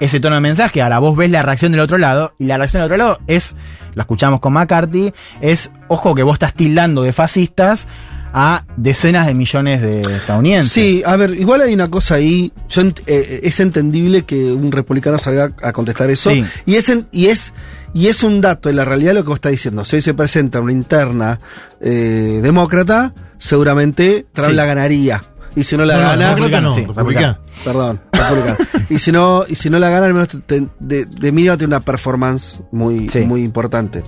ese 0.00 0.20
tono 0.20 0.36
de 0.36 0.40
mensaje. 0.40 0.80
Ahora 0.82 0.98
vos 0.98 1.16
ves 1.16 1.30
la 1.30 1.42
reacción 1.42 1.72
del 1.72 1.80
otro 1.80 1.98
lado, 1.98 2.34
y 2.38 2.44
la 2.44 2.56
reacción 2.56 2.80
del 2.82 2.86
otro 2.86 2.96
lado 2.96 3.18
es, 3.26 3.56
la 3.94 4.02
escuchamos 4.02 4.40
con 4.40 4.52
McCarthy, 4.52 5.12
es, 5.40 5.70
ojo 5.88 6.14
que 6.14 6.22
vos 6.22 6.34
estás 6.34 6.54
tildando 6.54 7.02
de 7.02 7.12
fascistas 7.12 7.88
a 8.32 8.64
decenas 8.76 9.26
de 9.26 9.34
millones 9.34 9.80
de 9.80 10.02
estadounidenses. 10.02 10.70
Sí, 10.72 11.02
a 11.04 11.16
ver, 11.16 11.30
igual 11.34 11.62
hay 11.62 11.72
una 11.74 11.88
cosa 11.88 12.16
ahí. 12.16 12.52
Yo 12.68 12.82
ent- 12.82 13.02
eh, 13.06 13.40
es 13.42 13.58
entendible 13.58 14.24
que 14.24 14.52
un 14.52 14.70
republicano 14.70 15.18
salga 15.18 15.50
a 15.62 15.72
contestar 15.72 16.10
eso. 16.10 16.30
Sí. 16.30 16.44
Y 16.66 16.76
es 16.76 16.88
en- 16.90 17.08
y 17.10 17.26
es 17.28 17.52
y 17.94 18.08
es 18.08 18.22
un 18.22 18.42
dato 18.42 18.68
de 18.68 18.74
la 18.74 18.84
realidad 18.84 19.14
lo 19.14 19.22
que 19.22 19.28
vos 19.30 19.38
estás 19.38 19.50
diciendo. 19.52 19.82
Si 19.86 19.96
hoy 19.96 20.02
se 20.02 20.12
presenta 20.12 20.60
una 20.60 20.72
interna 20.72 21.40
eh, 21.80 22.40
demócrata, 22.42 23.14
seguramente 23.38 24.26
Trump 24.34 24.50
Sí. 24.50 24.54
la 24.56 24.66
ganaría. 24.66 25.22
Y 25.56 25.64
si 25.64 25.76
no 25.76 25.84
la 25.84 25.94
No, 25.94 26.00
no, 26.02 26.08
gana, 26.08 26.34
demócrata 26.34 26.60
no, 26.60 26.74
sí, 26.74 26.84
republicano. 26.84 27.38
perdón, 27.64 28.00
republicano. 28.12 28.56
y 28.90 28.98
si 28.98 29.12
no, 29.12 29.44
y 29.48 29.54
si 29.54 29.70
no 29.70 29.78
la 29.78 29.90
gana, 29.90 30.06
al 30.06 30.14
menos 30.14 30.28
te- 30.46 30.66
de, 30.78 31.04
de 31.06 31.32
mínimo 31.32 31.56
tiene 31.56 31.74
una 31.74 31.84
performance 31.84 32.58
muy, 32.70 33.08
Sí. 33.08 33.20
muy 33.20 33.42
importante. 33.42 34.02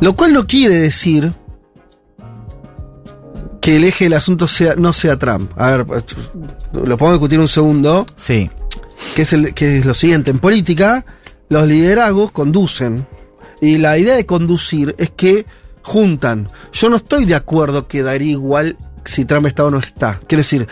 Lo 0.00 0.14
cual 0.14 0.32
no 0.32 0.46
quiere 0.46 0.76
decir 0.76 1.32
que 3.60 3.76
el 3.76 3.84
eje 3.84 4.04
del 4.04 4.14
asunto 4.14 4.46
sea, 4.48 4.74
no 4.76 4.92
sea 4.92 5.18
Trump. 5.18 5.50
A 5.56 5.70
ver, 5.70 5.86
lo 6.72 6.96
podemos 6.96 7.12
discutir 7.20 7.40
un 7.40 7.48
segundo, 7.48 8.06
Sí. 8.16 8.50
que 9.14 9.22
es, 9.22 9.32
el, 9.32 9.54
que 9.54 9.78
es 9.78 9.84
lo 9.84 9.94
siguiente. 9.94 10.30
En 10.30 10.38
política, 10.38 11.04
los 11.48 11.66
liderazgos 11.66 12.30
conducen. 12.32 13.06
Y 13.60 13.78
la 13.78 13.98
idea 13.98 14.14
de 14.14 14.24
conducir 14.24 14.94
es 14.98 15.10
que 15.10 15.44
juntan. 15.82 16.46
Yo 16.72 16.88
no 16.90 16.96
estoy 16.96 17.24
de 17.24 17.34
acuerdo 17.34 17.88
que 17.88 18.02
daría 18.04 18.30
igual 18.32 18.76
si 19.08 19.24
Trump 19.24 19.46
está 19.46 19.64
o 19.64 19.70
no 19.70 19.78
está. 19.78 20.20
Quiero 20.28 20.40
decir, 20.40 20.68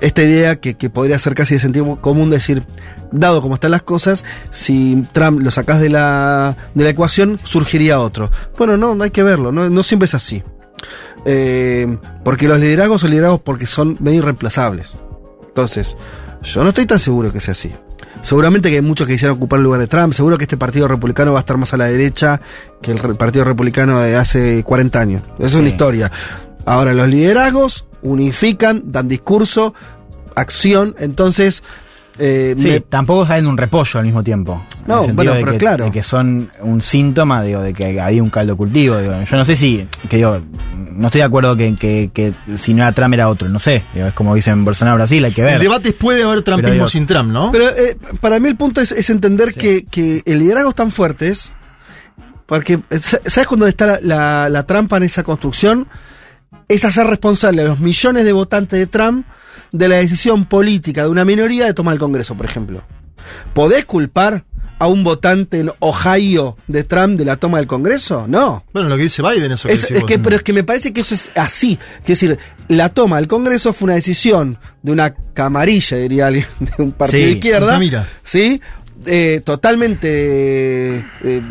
esta 0.00 0.22
idea 0.22 0.56
que, 0.56 0.74
que 0.74 0.90
podría 0.90 1.18
ser 1.18 1.34
casi 1.34 1.54
de 1.54 1.60
sentido 1.60 2.00
común 2.00 2.28
decir, 2.30 2.64
dado 3.10 3.40
como 3.40 3.54
están 3.54 3.70
las 3.70 3.82
cosas, 3.82 4.24
si 4.50 5.04
Trump 5.12 5.40
lo 5.40 5.50
sacás 5.50 5.80
de 5.80 5.88
la, 5.88 6.56
de 6.74 6.84
la 6.84 6.90
ecuación, 6.90 7.40
surgiría 7.42 8.00
otro. 8.00 8.30
Bueno, 8.58 8.76
no, 8.76 8.94
no 8.94 9.04
hay 9.04 9.10
que 9.10 9.22
verlo, 9.22 9.52
no, 9.52 9.70
no 9.70 9.82
siempre 9.82 10.04
es 10.04 10.14
así. 10.14 10.42
Eh, 11.24 11.98
porque 12.24 12.48
los 12.48 12.58
liderazgos 12.58 13.00
son 13.00 13.10
liderazgos 13.10 13.40
porque 13.40 13.66
son 13.66 13.96
medio 14.00 14.18
irreemplazables. 14.18 14.94
Entonces, 15.46 15.96
yo 16.42 16.62
no 16.62 16.70
estoy 16.70 16.86
tan 16.86 16.98
seguro 16.98 17.32
que 17.32 17.40
sea 17.40 17.52
así. 17.52 17.72
Seguramente 18.22 18.70
que 18.70 18.76
hay 18.76 18.82
muchos 18.82 19.06
que 19.06 19.14
quisieran 19.14 19.36
ocupar 19.36 19.58
el 19.58 19.64
lugar 19.64 19.80
de 19.80 19.88
Trump. 19.88 20.12
Seguro 20.12 20.38
que 20.38 20.44
este 20.44 20.56
partido 20.56 20.86
republicano 20.86 21.32
va 21.32 21.40
a 21.40 21.42
estar 21.42 21.56
más 21.56 21.74
a 21.74 21.76
la 21.76 21.86
derecha 21.86 22.40
que 22.80 22.92
el 22.92 23.16
partido 23.16 23.44
republicano 23.44 24.00
de 24.00 24.16
hace 24.16 24.62
40 24.62 25.00
años. 25.00 25.22
Esa 25.38 25.48
es 25.48 25.54
una 25.54 25.68
historia. 25.68 26.10
Ahora, 26.66 26.92
los 26.92 27.08
liderazgos 27.08 27.86
unifican, 28.02 28.82
dan 28.86 29.08
discurso, 29.08 29.74
acción. 30.34 30.94
Entonces, 30.98 31.62
eh, 32.18 32.54
Sí, 32.58 32.68
me- 32.68 32.80
tampoco 32.80 33.26
salen 33.26 33.44
de 33.44 33.50
un 33.50 33.56
repollo 33.56 33.98
al 33.98 34.04
mismo 34.04 34.22
tiempo. 34.22 34.62
No, 34.86 34.94
En 34.96 35.00
el 35.00 35.06
sentido 35.06 35.14
bueno, 35.16 35.34
de 35.34 35.40
pero 35.40 35.52
que, 35.52 35.58
claro. 35.58 35.84
de 35.86 35.90
que 35.92 36.02
son 36.02 36.50
un 36.60 36.82
síntoma, 36.82 37.42
digo, 37.42 37.60
de 37.62 37.72
que 37.72 38.00
hay 38.00 38.20
un 38.20 38.28
caldo 38.30 38.56
cultivo. 38.56 38.98
digo. 38.98 39.14
Yo 39.28 39.36
no 39.36 39.44
sé 39.44 39.56
si, 39.56 39.86
que 40.08 40.16
digo, 40.18 40.40
no 40.92 41.06
estoy 41.08 41.20
de 41.20 41.24
acuerdo 41.24 41.56
que, 41.56 41.74
que, 41.74 42.10
que 42.12 42.32
si 42.56 42.74
no 42.74 42.82
era 42.82 42.92
Trump 42.92 43.14
era 43.14 43.28
otro, 43.28 43.48
no 43.48 43.58
sé. 43.58 43.82
Digo, 43.94 44.06
es 44.08 44.12
como 44.12 44.34
dicen 44.34 44.64
Bolsonaro 44.64 44.96
Brasil, 44.98 45.24
hay 45.24 45.32
que 45.32 45.42
ver. 45.42 45.54
El 45.54 45.62
debate 45.62 45.92
puede 45.92 46.22
haber 46.22 46.42
trampismo 46.42 46.72
digo- 46.74 46.88
sin 46.88 47.06
Trump, 47.06 47.30
¿no? 47.32 47.50
Pero 47.50 47.68
eh, 47.70 47.96
para 48.20 48.38
mí 48.40 48.48
el 48.48 48.56
punto 48.56 48.80
es, 48.80 48.92
es 48.92 49.08
entender 49.10 49.54
que, 49.54 49.84
que 49.86 50.22
el 50.26 50.38
liderazgo 50.38 50.68
es 50.70 50.74
tan 50.76 50.90
fuertes, 50.90 51.50
porque 52.46 52.78
eh, 52.90 52.98
sa- 52.98 53.20
¿sabes 53.24 53.46
cuándo 53.48 53.66
está 53.66 53.86
la, 53.86 53.98
la- 54.02 54.48
la 54.48 54.66
trampa 54.66 54.98
en 54.98 55.04
esa 55.04 55.22
construcción? 55.22 55.88
Es 56.68 56.84
hacer 56.84 57.06
responsable 57.06 57.62
a 57.62 57.64
los 57.64 57.80
millones 57.80 58.24
de 58.24 58.32
votantes 58.32 58.78
de 58.78 58.86
Trump 58.86 59.26
de 59.72 59.88
la 59.88 59.96
decisión 59.96 60.44
política 60.46 61.04
de 61.04 61.08
una 61.08 61.24
minoría 61.24 61.66
de 61.66 61.74
tomar 61.74 61.94
el 61.94 62.00
Congreso, 62.00 62.34
por 62.36 62.46
ejemplo. 62.46 62.82
¿Podés 63.54 63.84
culpar 63.84 64.44
a 64.78 64.88
un 64.88 65.04
votante 65.04 65.60
en 65.60 65.70
Ohio 65.78 66.56
de 66.66 66.82
Trump 66.84 67.16
de 67.16 67.24
la 67.24 67.36
toma 67.36 67.58
del 67.58 67.66
Congreso? 67.66 68.26
No. 68.28 68.64
Bueno, 68.72 68.88
lo 68.88 68.96
que 68.96 69.04
dice 69.04 69.22
Biden, 69.22 69.52
eso 69.52 69.68
que 69.68 69.74
Es, 69.74 69.86
que, 70.06 70.18
pero 70.18 70.36
es 70.36 70.42
que 70.42 70.52
me 70.52 70.64
parece 70.64 70.92
que 70.92 71.02
eso 71.02 71.14
es 71.14 71.30
así. 71.36 71.78
Es 72.00 72.06
decir, 72.06 72.38
la 72.68 72.88
toma 72.88 73.16
del 73.16 73.28
Congreso 73.28 73.72
fue 73.72 73.86
una 73.86 73.94
decisión 73.94 74.58
de 74.82 74.92
una 74.92 75.14
camarilla, 75.14 75.96
diría 75.98 76.26
alguien, 76.26 76.46
de 76.76 76.82
un 76.82 76.92
partido 76.92 77.20
Sí, 77.20 77.26
de 77.26 77.32
izquierda. 77.32 77.66
Altamira. 77.68 78.08
¿Sí? 78.24 78.60
Eh, 79.06 79.40
totalmente 79.44 80.08
eh, 80.98 81.42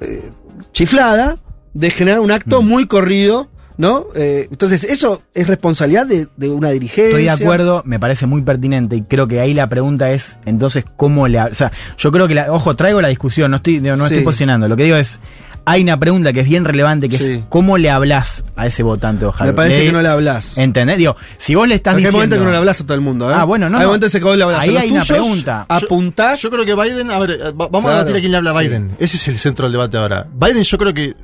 eh, 0.00 0.30
chiflada 0.72 1.38
de 1.72 1.90
generar 1.90 2.20
un 2.20 2.30
acto 2.30 2.62
Mm. 2.62 2.66
muy 2.68 2.86
corrido, 2.86 3.50
¿no? 3.76 4.06
Eh, 4.14 4.48
entonces, 4.50 4.84
eso 4.84 5.22
es 5.34 5.46
responsabilidad 5.46 6.06
de, 6.06 6.28
de 6.36 6.48
una 6.50 6.70
dirigencia. 6.70 7.06
Estoy 7.18 7.24
de 7.24 7.30
acuerdo, 7.30 7.82
me 7.84 7.98
parece 7.98 8.26
muy 8.26 8.42
pertinente 8.42 8.96
y 8.96 9.02
creo 9.02 9.26
que 9.28 9.40
ahí 9.40 9.54
la 9.54 9.66
pregunta 9.68 10.10
es, 10.12 10.38
entonces, 10.46 10.84
¿cómo 10.96 11.26
le... 11.28 11.40
O 11.40 11.54
sea, 11.54 11.72
yo 11.98 12.12
creo 12.12 12.28
que, 12.28 12.34
la, 12.34 12.52
ojo, 12.52 12.74
traigo 12.76 13.00
la 13.00 13.08
discusión, 13.08 13.50
no 13.50 13.56
estoy, 13.58 13.80
no, 13.80 13.96
no 13.96 14.06
Sí. 14.06 14.14
estoy 14.14 14.24
posicionando, 14.24 14.68
lo 14.68 14.76
que 14.76 14.84
digo 14.84 14.96
es, 14.96 15.18
hay 15.66 15.82
una 15.82 15.98
pregunta 15.98 16.32
que 16.34 16.40
es 16.40 16.46
bien 16.46 16.64
relevante, 16.66 17.08
que 17.08 17.18
Sí. 17.18 17.32
es, 17.32 17.40
¿cómo 17.48 17.78
le 17.78 17.88
hablas 17.88 18.44
a 18.54 18.66
ese 18.66 18.82
votante, 18.82 19.24
ojalá? 19.24 19.50
Me 19.50 19.56
parece 19.56 19.86
que 19.86 19.92
no 19.92 20.02
le 20.02 20.08
hablas. 20.08 20.58
¿Entendés? 20.58 20.98
Digo, 20.98 21.16
si 21.38 21.54
vos 21.54 21.66
le 21.66 21.74
estás 21.76 21.94
Porque 21.94 22.06
hay 22.06 22.12
diciendo... 22.12 22.18
momentos 22.18 22.38
que 22.38 22.44
no 22.44 22.50
le 22.50 22.58
hablas 22.58 22.80
a 22.80 22.84
todo 22.84 22.94
el 22.94 23.00
mundo, 23.00 23.30
¿eh? 23.30 23.34
Ah, 23.34 23.44
bueno, 23.44 23.70
no, 23.70 23.78
Hay 23.78 23.82
no. 23.84 23.88
momentos 23.88 24.14
en 24.14 24.20
que 24.20 24.24
vos 24.26 24.36
le 24.36 24.44
hablas 24.44 24.60
Ahí 24.60 24.76
hay 24.76 24.90
una 24.90 25.04
pregunta. 25.06 25.64
Apuntás. 25.66 26.42
Yo 26.42 26.50
creo 26.50 26.66
que 26.66 26.74
Biden, 26.74 27.10
a 27.10 27.18
ver, 27.18 27.30
eh, 27.30 27.38
va- 27.44 27.68
vamos 27.68 27.80
Claro, 27.80 27.88
a 27.88 27.94
debatir 28.04 28.16
a 28.16 28.20
quién 28.20 28.30
le 28.32 28.36
habla 28.38 28.50
a 28.50 28.58
sí. 28.60 28.68
Biden. 28.68 28.96
Ese 28.98 29.16
es 29.16 29.28
el 29.28 29.38
centro 29.38 29.64
del 29.64 29.72
debate 29.72 29.96
ahora. 29.96 30.26
Biden 30.38 30.62
yo 30.64 30.76
creo 30.76 30.92
que 30.92 31.14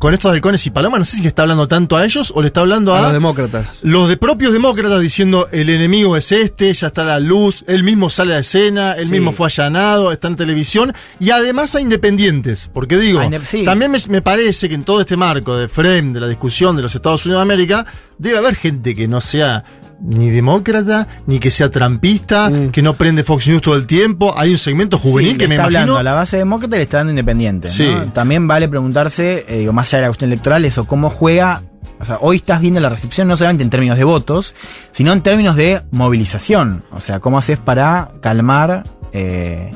con 0.00 0.12
estos 0.14 0.32
halcones 0.32 0.66
y 0.66 0.70
palomas, 0.70 0.98
no 0.98 1.04
sé 1.04 1.18
si 1.18 1.22
le 1.22 1.28
está 1.28 1.42
hablando 1.42 1.68
tanto 1.68 1.96
a 1.96 2.04
ellos 2.04 2.32
o 2.34 2.40
le 2.42 2.48
está 2.48 2.62
hablando 2.62 2.92
a, 2.92 2.98
A 2.98 3.02
los 3.02 3.12
demócratas. 3.12 3.78
los 3.82 4.08
de 4.08 4.16
propios 4.16 4.52
demócratas 4.52 5.00
diciendo 5.00 5.46
el 5.52 5.68
enemigo 5.68 6.16
es 6.16 6.32
este, 6.32 6.74
ya 6.74 6.88
está 6.88 7.04
la 7.04 7.20
luz, 7.20 7.62
él 7.68 7.84
mismo 7.84 8.10
sale 8.10 8.34
a 8.34 8.38
escena, 8.40 8.94
él 8.94 9.06
Sí. 9.06 9.12
mismo 9.12 9.32
fue 9.32 9.46
allanado, 9.46 10.10
está 10.10 10.26
en 10.26 10.34
televisión, 10.36 10.92
y 11.20 11.30
además 11.30 11.76
a 11.76 11.80
independientes, 11.80 12.68
porque 12.74 12.98
digo, 12.98 13.20
sí. 13.46 13.62
también 13.62 13.90
me, 13.92 13.98
me 14.08 14.22
parece 14.22 14.68
que 14.68 14.74
en 14.74 14.82
todo 14.84 15.00
este 15.02 15.16
marco 15.16 15.56
de 15.56 15.68
frame, 15.68 16.12
de 16.14 16.20
la 16.20 16.26
discusión 16.28 16.74
de 16.74 16.82
los 16.82 16.94
Estados 16.94 17.24
Unidos 17.26 17.40
de 17.40 17.42
América, 17.42 17.86
debe 18.18 18.38
haber 18.38 18.54
gente 18.56 18.94
que 18.94 19.06
no 19.06 19.20
sea 19.20 19.64
ni 20.00 20.30
demócrata, 20.30 21.06
ni 21.26 21.38
que 21.38 21.50
sea 21.50 21.70
trampista, 21.70 22.48
Mm. 22.50 22.70
que 22.70 22.82
no 22.82 22.94
prende 22.94 23.22
Fox 23.24 23.46
News 23.48 23.62
todo 23.62 23.76
el 23.76 23.86
tiempo, 23.86 24.32
hay 24.36 24.50
un 24.52 24.58
segmento 24.58 24.98
juvenil 24.98 25.32
Sí, 25.32 25.38
que 25.38 25.48
me 25.48 25.54
está 25.56 25.64
imagino... 25.64 25.80
hablando 25.80 25.98
a 25.98 26.02
la 26.02 26.14
base 26.14 26.38
demócrata 26.38 26.76
le 26.76 26.82
está 26.82 26.98
dando 26.98 27.10
independiente. 27.12 27.68
¿no? 27.68 27.74
Sí. 27.74 27.88
También 28.14 28.46
vale 28.48 28.68
preguntarse, 28.68 29.44
eh, 29.48 29.58
digo, 29.58 29.72
más 29.72 29.88
allá 29.88 29.98
de 29.98 30.02
la 30.02 30.08
cuestión 30.08 30.30
electoral, 30.32 30.64
eso, 30.64 30.84
cómo 30.86 31.10
juega. 31.10 31.62
O 31.98 32.04
sea, 32.04 32.18
hoy 32.20 32.36
estás 32.36 32.60
viendo 32.60 32.80
la 32.80 32.88
recepción 32.88 33.28
no 33.28 33.36
solamente 33.36 33.62
en 33.62 33.70
términos 33.70 33.96
de 33.98 34.04
votos, 34.04 34.54
sino 34.92 35.12
en 35.12 35.22
términos 35.22 35.56
de 35.56 35.82
movilización. 35.90 36.84
O 36.92 37.00
sea, 37.00 37.20
cómo 37.20 37.38
haces 37.38 37.58
para 37.58 38.10
calmar 38.22 38.84
eh, 39.12 39.70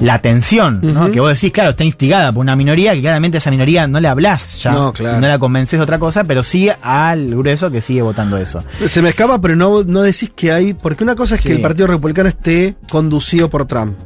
la 0.00 0.18
tensión. 0.20 0.80
Que 1.12 1.20
vos 1.20 1.32
decís, 1.34 1.52
claro, 1.52 1.70
está 1.70 1.84
instigada 1.84 2.32
por 2.32 2.40
una 2.40 2.56
minoría 2.56 2.94
que 2.94 3.00
claramente 3.00 3.36
a 3.36 3.38
esa 3.38 3.50
minoría 3.50 3.86
no 3.86 4.00
le 4.00 4.08
hablas 4.08 4.60
ya. 4.62 4.72
No, 4.72 4.92
claro. 4.92 5.20
No 5.20 5.28
la 5.28 5.38
convences 5.38 5.78
de 5.78 5.82
otra 5.82 5.98
cosa, 5.98 6.24
pero 6.24 6.42
sí 6.42 6.70
al 6.82 7.28
grueso 7.28 7.70
que 7.70 7.80
sigue 7.80 8.02
votando 8.02 8.36
eso. 8.38 8.64
Se 8.86 9.02
me 9.02 9.10
escapa, 9.10 9.40
pero 9.40 9.56
no, 9.56 9.82
no 9.84 10.02
decís 10.02 10.32
que 10.34 10.52
hay. 10.52 10.74
Porque 10.74 11.04
una 11.04 11.14
cosa 11.14 11.34
es 11.34 11.42
Sí. 11.42 11.48
que 11.48 11.54
el 11.54 11.60
Partido 11.60 11.86
Republicano 11.86 12.28
esté 12.28 12.76
conducido 12.90 13.48
por 13.50 13.66
Trump, 13.66 13.96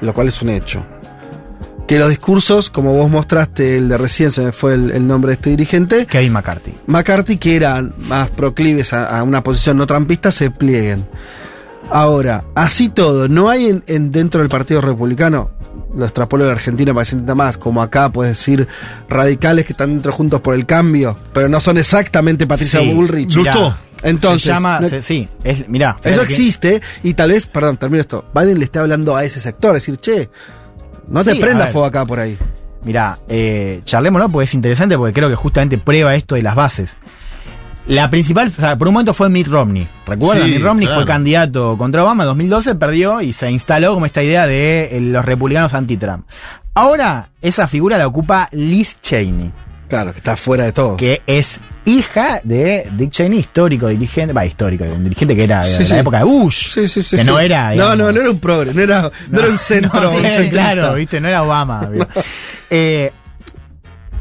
lo 0.00 0.12
cual 0.14 0.28
es 0.28 0.40
un 0.42 0.50
hecho. 0.50 0.84
Que 1.86 1.98
los 1.98 2.08
discursos, 2.08 2.70
como 2.70 2.92
vos 2.94 3.10
mostraste, 3.10 3.76
el 3.78 3.88
de 3.88 3.98
recién 3.98 4.30
se 4.30 4.42
me 4.42 4.52
fue 4.52 4.74
el, 4.74 4.92
el 4.92 5.06
nombre 5.08 5.30
de 5.30 5.34
este 5.34 5.50
dirigente, 5.50 6.06
Kevin 6.06 6.32
McCarthy. 6.32 6.72
McCarthy, 6.86 7.36
que 7.36 7.56
eran 7.56 7.92
más 8.06 8.30
proclives 8.30 8.92
a, 8.92 9.18
a 9.18 9.24
una 9.24 9.42
posición 9.42 9.76
no 9.76 9.86
trampista, 9.88 10.30
se 10.30 10.52
plieguen. 10.52 11.04
Ahora, 11.90 12.44
así 12.54 12.88
todo, 12.88 13.28
no 13.28 13.48
hay 13.48 13.66
en, 13.66 13.82
en- 13.86 14.12
dentro 14.12 14.40
del 14.40 14.48
Partido 14.50 14.80
Republicano, 14.80 15.50
lo 15.94 16.04
extrapolo 16.04 16.44
de 16.44 16.52
Argentina 16.52 16.92
para 16.94 17.02
que 17.04 17.10
se 17.10 17.14
entienda 17.16 17.34
más, 17.34 17.56
como 17.56 17.82
acá 17.82 18.10
puedes 18.10 18.38
decir 18.38 18.68
radicales 19.08 19.66
que 19.66 19.72
están 19.72 19.90
dentro 19.90 20.12
juntos 20.12 20.40
por 20.40 20.54
el 20.54 20.66
cambio, 20.66 21.16
pero 21.32 21.48
no 21.48 21.58
son 21.58 21.78
exactamente 21.78 22.46
Patricia 22.46 22.80
Sí. 22.80 22.92
Bullrich. 22.94 23.36
Mirá. 23.36 23.76
Entonces, 24.02 24.42
se 24.42 24.48
llama, 24.48 24.80
no- 24.80 24.88
se- 24.88 25.02
sí, 25.02 25.28
es, 25.42 25.68
mirá. 25.68 25.96
eso 26.04 26.18
que- 26.20 26.24
existe 26.26 26.80
y 27.02 27.14
tal 27.14 27.32
vez, 27.32 27.46
perdón, 27.48 27.76
termino 27.76 28.00
esto, 28.00 28.24
Biden 28.34 28.58
le 28.58 28.64
esté 28.66 28.78
hablando 28.78 29.16
a 29.16 29.24
ese 29.24 29.40
sector, 29.40 29.74
decir, 29.74 29.96
che, 29.96 30.30
no 31.08 31.24
te 31.24 31.32
Sí, 31.32 31.40
prenda 31.40 31.66
fuego 31.66 31.86
acá 31.86 32.04
por 32.06 32.20
ahí. 32.20 32.38
Mirá, 32.84 33.18
eh, 33.28 33.82
charlémoslo 33.84 34.28
porque 34.30 34.44
es 34.44 34.54
interesante 34.54 34.96
porque 34.96 35.12
creo 35.12 35.28
que 35.28 35.34
justamente 35.34 35.76
prueba 35.76 36.14
esto 36.14 36.36
de 36.36 36.42
las 36.42 36.54
bases. 36.54 36.96
La 37.86 38.08
principal, 38.10 38.48
o 38.56 38.60
sea, 38.60 38.76
por 38.78 38.86
un 38.88 38.94
momento 38.94 39.12
fue 39.14 39.28
Mitt 39.28 39.48
Romney. 39.48 39.88
¿Recuerdan? 40.06 40.46
Sí, 40.46 40.54
Mitt 40.54 40.62
Romney 40.62 40.86
claro. 40.86 41.00
fue 41.02 41.06
candidato 41.08 41.76
contra 41.78 42.04
Obama 42.04 42.22
en 42.24 42.28
2012, 42.28 42.74
perdió 42.76 43.20
y 43.20 43.32
se 43.32 43.50
instaló 43.50 43.94
como 43.94 44.06
esta 44.06 44.22
idea 44.22 44.46
de 44.46 44.96
eh, 44.96 45.00
los 45.00 45.24
republicanos 45.24 45.74
anti-Trump. 45.74 46.26
Ahora, 46.74 47.30
esa 47.42 47.66
figura 47.66 47.98
la 47.98 48.06
ocupa 48.06 48.48
Liz 48.52 48.98
Cheney, 49.00 49.50
Claro, 49.88 50.12
que 50.12 50.18
está 50.18 50.36
fuera 50.36 50.64
de 50.66 50.72
todo. 50.72 50.96
que 50.96 51.20
es 51.26 51.58
hija 51.84 52.40
de 52.44 52.88
Dick 52.92 53.10
Cheney, 53.10 53.40
histórico 53.40 53.88
dirigente, 53.88 54.32
va, 54.32 54.46
histórico, 54.46 54.84
un 54.84 55.02
dirigente 55.02 55.34
que 55.34 55.42
era 55.42 55.64
de 55.64 55.72
Sí, 55.72 55.78
la 55.82 55.84
sí. 55.88 55.94
época 55.96 56.18
de 56.18 56.24
Bush. 56.24 56.72
Sí, 56.72 56.86
sí, 56.86 57.02
sí. 57.02 57.16
que 57.16 57.22
sí. 57.22 57.26
no 57.28 57.40
era. 57.40 57.64
No, 57.68 57.72
digamos, 57.72 57.98
no, 57.98 58.12
no 58.12 58.20
era 58.20 58.30
un 58.30 58.38
progre, 58.38 58.72
no 58.72 58.82
era, 58.82 59.10
no, 59.30 59.40
era 59.40 59.48
un 59.48 59.58
centro. 59.58 60.00
no, 60.00 60.10
un 60.12 60.48
claro, 60.48 60.94
viste, 60.94 61.20
no 61.20 61.26
era 61.26 61.42
Obama. 61.42 61.90
Eh, 62.72 63.10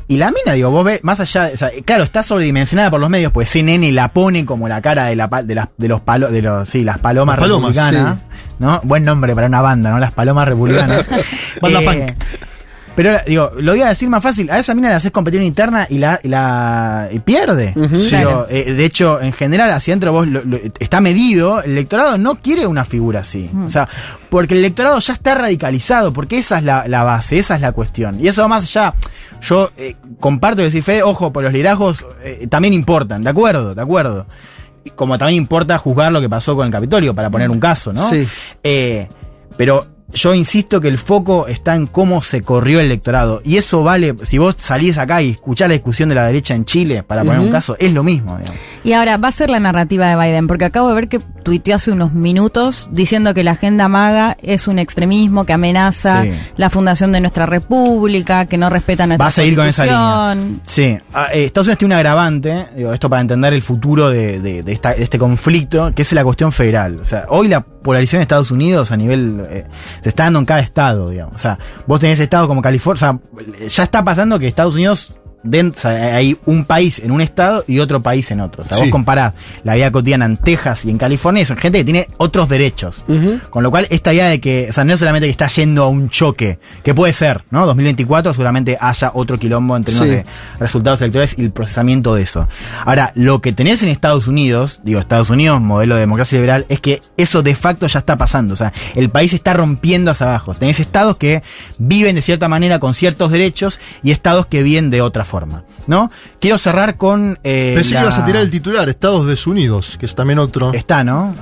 y 0.10 0.18
la 0.18 0.32
mina, 0.32 0.54
digo, 0.54 0.70
vos 0.72 0.84
ves, 0.84 1.00
más 1.04 1.20
allá, 1.22 1.44
de- 1.46 1.54
o 1.54 1.58
sea, 1.58 1.70
claro, 1.86 2.04
está 2.04 2.22
sobredimensionada 2.24 2.90
por 2.92 3.00
los 3.00 3.10
medios, 3.10 3.32
pues 3.32 3.50
CNN 3.50 3.90
la 3.94 4.10
pone 4.10 4.46
como 4.46 4.68
la 4.68 4.82
cara 4.82 5.06
de 5.06 5.16
la 5.16 5.28
de, 5.28 5.56
las, 5.56 5.70
de 5.78 5.88
los 5.88 6.02
palos, 6.02 6.32
de 6.32 6.42
los, 6.42 6.68
sí, 6.68 6.84
las 6.84 6.98
palomas, 7.00 7.38
Las 7.38 7.44
palomas, 7.44 7.76
republicanas, 7.76 8.18
¿no? 8.60 8.82
Buen 8.84 9.06
nombre 9.06 9.34
para 9.36 9.48
una 9.48 9.62
banda, 9.62 9.92
¿no? 9.92 10.00
Las 10.00 10.12
palomas 10.12 10.48
republicanas. 10.48 11.06
Banda 11.62 11.82
Eh, 11.82 11.86
punk. 11.86 12.24
Pero 13.00 13.18
digo, 13.26 13.52
lo 13.62 13.72
voy 13.72 13.82
a 13.82 13.88
decir 13.88 14.10
más 14.10 14.22
fácil, 14.22 14.52
a 14.52 14.60
esa 14.60 14.74
mina 14.74 14.90
le 14.90 14.96
haces 14.96 15.10
competir 15.14 15.42
interna 15.42 15.88
y 15.90 16.00
la, 16.00 16.20
y 16.22 16.28
la 16.28 17.08
y 17.10 17.20
pierde. 17.20 17.72
Ujú. 17.74 17.96
Digo, 17.96 18.10
Claro. 18.10 18.48
eh, 18.50 18.74
de 18.74 18.84
hecho, 18.84 19.22
en 19.22 19.32
general, 19.32 19.72
hacia 19.72 19.94
adentro 19.94 20.12
vos 20.12 20.28
lo- 20.28 20.44
lo- 20.44 20.58
está 20.82 21.00
medido, 21.00 21.64
el 21.64 21.72
electorado 21.72 22.18
no 22.18 22.36
quiere 22.42 22.68
una 22.68 22.84
figura 22.84 23.22
así. 23.22 23.50
O 23.64 23.70
sea, 23.70 23.88
porque 24.30 24.54
el 24.56 24.60
electorado 24.60 25.00
ya 25.00 25.14
está 25.14 25.34
radicalizado, 25.34 26.12
porque 26.12 26.40
esa 26.40 26.58
es 26.58 26.66
la, 26.66 26.90
la 26.90 27.04
base, 27.04 27.38
esa 27.38 27.56
es 27.56 27.62
la 27.62 27.72
cuestión. 27.72 28.20
Y 28.20 28.28
eso 28.28 28.46
más 28.50 28.64
allá. 28.64 28.94
Yo 29.42 29.72
eh, 29.78 29.96
comparto 30.20 30.60
y 30.60 30.66
decir, 30.66 30.84
Fede, 30.84 31.02
ojo, 31.02 31.32
por 31.32 31.44
los 31.44 31.54
liderazgos 31.54 32.06
eh, 32.22 32.48
también 32.50 32.74
importan, 32.74 33.24
de 33.24 33.30
acuerdo, 33.30 33.74
de 33.74 33.82
acuerdo. 33.82 34.26
Como 34.96 35.18
también 35.18 35.38
importa 35.42 35.78
juzgar 35.78 36.12
lo 36.12 36.20
que 36.20 36.28
pasó 36.28 36.54
con 36.54 36.66
el 36.66 36.72
Capitolio, 36.74 37.16
para 37.16 37.30
poner 37.30 37.50
un 37.50 37.62
caso, 37.62 37.94
¿no? 37.94 38.10
Sí. 38.10 38.28
Eh, 38.62 39.08
pero 39.56 39.86
yo 40.14 40.34
insisto 40.34 40.82
que 40.82 40.88
el 40.88 40.98
foco 40.98 41.48
está 41.48 41.76
en 41.76 41.88
cómo 41.88 42.22
se 42.22 42.42
corrió 42.42 42.80
el 42.80 42.88
electorado. 42.88 43.42
Y 43.44 43.58
eso 43.58 43.84
vale, 43.84 44.16
si 44.24 44.38
vos 44.38 44.56
salís 44.60 44.98
acá 44.98 45.22
y 45.22 45.32
escuchás 45.32 45.68
la 45.70 45.74
discusión 45.74 46.10
de 46.10 46.16
la 46.16 46.26
derecha 46.26 46.56
en 46.56 46.66
Chile, 46.66 47.04
para 47.04 47.24
poner 47.24 47.40
un 47.40 47.52
caso, 47.52 47.76
es 47.80 47.94
lo 47.94 48.04
mismo. 48.04 48.38
digamos. 48.38 48.60
Y 48.84 48.94
ahora, 48.94 49.18
va 49.18 49.28
a 49.28 49.32
ser 49.32 49.50
la 49.50 49.60
narrativa 49.60 50.08
de 50.08 50.16
Biden, 50.16 50.48
porque 50.48 50.66
acabo 50.66 50.90
de 50.90 50.96
ver 50.96 51.10
que 51.10 51.20
tuiteó 51.20 51.76
hace 51.76 51.92
unos 51.92 52.14
minutos 52.14 52.90
diciendo 52.92 53.34
que 53.34 53.44
la 53.44 53.52
agenda 53.52 53.88
maga 53.88 54.38
es 54.42 54.68
un 54.68 54.80
extremismo 54.80 55.46
que 55.46 55.54
amenaza 55.54 56.24
Sí. 56.24 56.32
la 56.58 56.70
fundación 56.70 57.12
de 57.12 57.22
nuestra 57.22 57.46
república, 57.46 58.46
que 58.46 58.58
no 58.58 58.70
respeta 58.70 59.06
nuestra 59.08 59.24
Va 59.26 59.28
a 59.30 59.32
seguir 59.32 59.56
con 59.56 59.68
esa 59.68 59.84
línea. 59.86 60.60
Sí, 60.66 60.98
Ah, 61.14 61.28
eh, 61.34 61.46
Estados 61.46 61.68
Unidos 61.68 61.80
tiene 61.80 61.94
un 61.94 61.98
agravante, 61.98 62.66
digo, 62.76 62.94
esto 62.94 63.10
para 63.10 63.22
entender 63.22 63.54
el 63.54 63.62
futuro 63.62 64.10
de, 64.10 64.40
de- 64.40 64.64
de 64.64 64.72
esta- 64.72 64.94
de 64.94 65.04
este 65.04 65.18
conflicto, 65.18 65.92
que 65.94 66.02
es 66.04 66.14
la 66.14 66.24
cuestión 66.24 66.52
federal. 66.52 66.98
O 67.02 67.06
sea, 67.06 67.26
hoy 67.30 67.48
la 67.48 67.66
polarización 67.82 68.20
de 68.20 68.24
Estados 68.24 68.52
Unidos 68.52 68.92
a 68.92 68.98
nivel. 68.98 69.46
eh, 69.50 69.66
se 70.04 70.10
está 70.10 70.24
dando 70.26 70.40
en 70.40 70.46
cada 70.46 70.60
estado, 70.60 71.10
digamos. 71.10 71.36
O 71.36 71.38
sea, 71.38 71.60
vos 71.88 72.00
tenés 72.00 72.20
estados 72.20 72.48
como 72.48 72.62
California. 72.62 73.12
O 73.12 73.58
sea, 73.58 73.68
ya 73.68 73.84
está 73.84 74.04
pasando 74.04 74.40
que 74.40 74.48
Estados 74.48 74.76
Unidos. 74.76 75.14
Dent- 75.44 75.76
o 75.78 75.80
sea, 75.80 76.16
hay 76.16 76.38
un 76.46 76.66
país 76.66 77.00
en 77.00 77.12
un 77.12 77.22
estado 77.22 77.64
y 77.68 77.80
otro 77.80 78.02
país 78.02 78.30
en 78.32 78.42
otro. 78.42 78.64
O 78.64 78.66
sea, 78.66 78.78
Sí. 78.78 78.84
vos 78.84 78.92
comparás 78.92 79.34
la 79.64 79.76
vida 79.76 79.92
cotidiana 79.92 80.26
en 80.26 80.38
Texas 80.38 80.86
y 80.86 80.90
en 80.90 80.98
California 80.98 81.42
y 81.44 81.46
son 81.46 81.58
gente 81.58 81.78
que 81.80 81.84
tiene 81.86 82.08
otros 82.18 82.50
derechos. 82.50 83.04
Con 83.50 83.64
lo 83.64 83.72
cual, 83.72 83.88
esta 83.90 84.14
idea 84.14 84.28
de 84.28 84.40
que, 84.40 84.68
o 84.70 84.74
sea, 84.74 84.84
no 84.84 84.94
es 84.94 85.00
solamente 85.00 85.28
que 85.28 85.32
está 85.32 85.48
yendo 85.48 85.84
a 85.84 85.88
un 85.90 86.10
choque, 86.10 86.60
que 86.84 86.94
puede 86.94 87.14
ser, 87.14 87.44
¿no? 87.52 87.66
2024 87.66 88.34
seguramente 88.34 88.78
haya 88.80 89.12
otro 89.14 89.38
quilombo 89.38 89.76
en 89.78 89.84
términos 89.84 90.08
Sí. 90.08 90.14
de 90.16 90.26
resultados 90.60 91.02
electorales 91.02 91.36
y 91.38 91.44
el 91.44 91.52
procesamiento 91.52 92.16
de 92.16 92.24
eso. 92.24 92.48
Ahora, 92.86 93.12
lo 93.16 93.42
que 93.42 93.54
tenés 93.54 93.82
en 93.84 93.90
Estados 93.90 94.28
Unidos, 94.28 94.80
digo, 94.84 95.00
Estados 95.00 95.30
Unidos, 95.30 95.62
modelo 95.62 95.96
de 95.96 96.02
democracia 96.02 96.38
liberal, 96.38 96.66
es 96.70 96.80
que 96.80 97.02
eso 97.18 97.42
de 97.44 97.56
facto 97.56 97.88
ya 97.88 98.00
está 98.00 98.18
pasando. 98.18 98.54
O 98.54 98.58
sea, 98.58 98.74
el 98.96 99.10
país 99.10 99.34
está 99.34 99.54
rompiendo 99.54 100.12
hacia 100.12 100.28
abajo. 100.28 100.54
Tenés 100.54 100.80
estados 100.80 101.18
que 101.18 101.44
viven 101.78 102.16
de 102.16 102.22
cierta 102.22 102.48
manera 102.48 102.80
con 102.80 102.94
ciertos 102.94 103.32
derechos 103.32 103.80
y 104.04 104.12
estados 104.12 104.46
que 104.48 104.64
viven 104.64 104.90
de 104.90 105.02
otra 105.02 105.26
forma, 105.30 105.64
¿no? 105.88 106.12
Quiero 106.42 106.58
cerrar 106.58 106.98
con... 106.98 107.40
eh, 107.44 107.72
Pensé 107.76 107.94
la- 107.94 108.02
que 108.02 108.06
ibas 108.08 108.18
a 108.20 108.26
tirar 108.26 108.42
el 108.42 108.52
titular, 108.52 108.90
Estados 108.90 109.26
Desunidos, 109.26 109.98
que 109.98 110.06
es 110.06 110.16
también 110.16 110.40
otro. 110.40 110.74
Está, 110.74 111.04
¿no? 111.06 111.34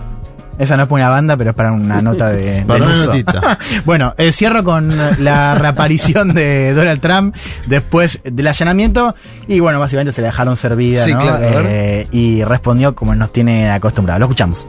Esa 0.59 0.75
no 0.75 0.83
es 0.83 0.89
para 0.89 1.03
una 1.05 1.09
banda, 1.13 1.37
pero 1.37 1.51
es 1.51 1.55
para 1.55 1.71
una 1.71 2.01
nota 2.01 2.31
de. 2.31 2.63
Para 2.65 2.83
una 2.83 3.05
notita. 3.05 3.59
bueno, 3.85 4.15
eh, 4.17 4.31
cierro 4.31 4.63
con 4.63 4.91
la 5.19 5.53
reaparición 5.55 6.33
de 6.33 6.73
Donald 6.73 6.99
Trump 6.99 7.35
después 7.67 8.19
del 8.23 8.47
allanamiento. 8.47 9.15
Y 9.47 9.59
bueno, 9.59 9.79
básicamente 9.79 10.11
se 10.11 10.21
la 10.21 10.29
dejaron 10.29 10.57
servida, 10.57 11.05
Sí, 11.05 11.13
¿no? 11.13 11.19
claro, 11.19 11.35
a 11.37 11.39
ver. 11.39 11.65
Eh, 11.67 12.07
y 12.11 12.43
respondió 12.43 12.95
como 12.95 13.13
nos 13.13 13.31
tiene 13.31 13.69
acostumbrado. 13.69 14.19
Lo 14.19 14.25
escuchamos. 14.25 14.65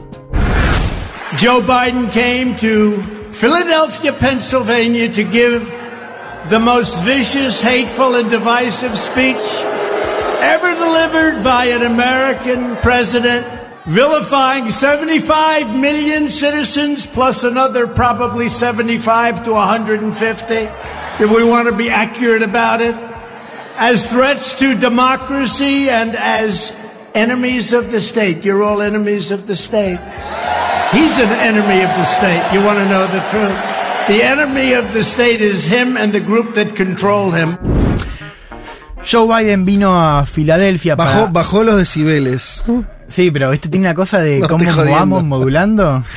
Joe 1.41 1.61
Biden 1.61 2.07
came 2.13 2.55
to 2.59 3.01
Philadelphia, 3.31 4.15
Pennsylvania 4.17 5.07
to 5.11 5.21
give 5.31 5.61
the 6.47 6.59
most 6.59 7.01
vicious, 7.03 7.59
hateful, 7.59 8.15
and 8.15 8.29
divisive 8.29 8.97
speech 8.97 9.43
ever 10.41 10.73
delivered 10.73 11.43
by 11.43 11.65
an 11.65 11.83
American 11.83 12.77
president, 12.77 13.45
vilifying 13.85 14.71
75 14.71 15.75
million 15.75 16.29
citizens 16.29 17.05
plus 17.05 17.43
another 17.43 17.87
probably 17.87 18.47
75 18.47 19.43
to 19.43 19.51
150, 19.51 20.55
if 20.55 21.29
we 21.29 21.43
want 21.43 21.67
to 21.67 21.75
be 21.75 21.89
accurate 21.89 22.41
about 22.41 22.79
it, 22.79 22.95
as 23.75 24.09
threats 24.09 24.57
to 24.59 24.75
democracy 24.75 25.89
and 25.89 26.15
as 26.15 26.73
enemies 27.13 27.73
of 27.73 27.91
the 27.91 28.01
state. 28.01 28.45
You're 28.45 28.63
all 28.63 28.81
enemies 28.81 29.31
of 29.31 29.45
the 29.45 29.55
state. 29.55 29.99
He's 30.93 31.19
an 31.19 31.29
enemy 31.29 31.81
of 31.83 31.89
the 31.89 32.05
state. 32.05 32.49
You 32.53 32.63
want 32.63 32.79
to 32.79 32.85
know 32.89 33.05
the 33.07 33.19
truth? 33.29 33.78
The 34.09 34.23
enemy 34.23 34.73
of 34.73 34.91
the 34.91 35.03
state 35.03 35.39
is 35.39 35.65
him 35.65 35.95
and 35.95 36.11
the 36.11 36.19
group 36.19 36.55
that 36.55 36.75
control 36.75 37.29
him. 37.29 37.57
Joe 39.03 39.27
Biden 39.27 39.65
vino 39.65 39.93
a 39.93 40.25
Filadelfia 40.25 40.95
Bajó, 40.95 41.25
para. 41.25 41.31
bajó 41.31 41.63
los 41.63 41.77
decibeles. 41.77 42.63
Sí, 43.09 43.31
pero 43.31 43.51
este 43.51 43.67
tiene 43.69 43.87
una 43.87 43.95
cosa 43.95 44.19
de 44.19 44.39
No, 44.39 44.47
cómo 44.47 44.63
vamos 44.85 45.23
modulando. 45.23 46.03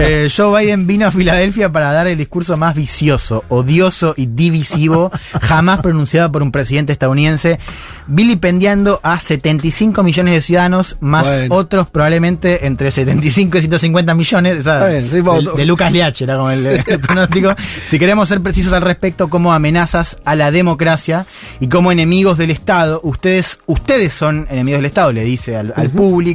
Eh, 0.00 0.28
Joe 0.34 0.60
Biden 0.64 0.86
vino 0.86 1.06
a 1.06 1.10
Filadelfia 1.10 1.70
para 1.70 1.92
dar 1.92 2.06
el 2.08 2.16
discurso 2.18 2.56
más 2.56 2.74
vicioso, 2.74 3.44
odioso 3.48 4.14
y 4.16 4.26
divisivo 4.26 5.10
jamás 5.40 5.80
pronunciado 5.80 6.32
por 6.32 6.42
un 6.42 6.50
presidente 6.50 6.92
estadounidense, 6.92 7.58
vilipendiando 8.06 8.98
a 9.02 9.18
75 9.20 10.02
millones 10.02 10.34
de 10.34 10.42
ciudadanos, 10.42 10.96
más 11.00 11.26
Bueno. 11.28 11.54
otros 11.54 11.88
probablemente 11.90 12.66
entre 12.66 12.90
75 12.90 13.58
y 13.58 13.60
150 13.60 14.14
millones. 14.14 14.64
bien, 14.64 15.08
sí, 15.10 15.20
de, 15.20 15.52
de 15.56 15.66
Lucas 15.66 15.92
Liach 15.92 16.20
era 16.22 16.36
como 16.36 16.50
el, 16.50 16.66
el 16.66 17.00
pronóstico. 17.00 17.54
Si 17.88 17.98
queremos 17.98 18.28
ser 18.28 18.40
precisos 18.40 18.72
al 18.72 18.82
respecto, 18.82 19.28
como 19.28 19.52
amenazas 19.52 20.16
a 20.24 20.34
la 20.34 20.50
democracia 20.50 21.26
y 21.60 21.68
como 21.68 21.92
enemigos 21.92 22.36
del 22.38 22.50
Estado, 22.50 23.00
ustedes, 23.04 23.58
ustedes 23.66 24.12
son 24.12 24.46
enemigos 24.50 24.78
del 24.78 24.86
Estado, 24.86 25.12
le 25.12 25.24
dice 25.24 25.56
al, 25.56 25.72
al 25.76 25.90
público. 25.90 26.27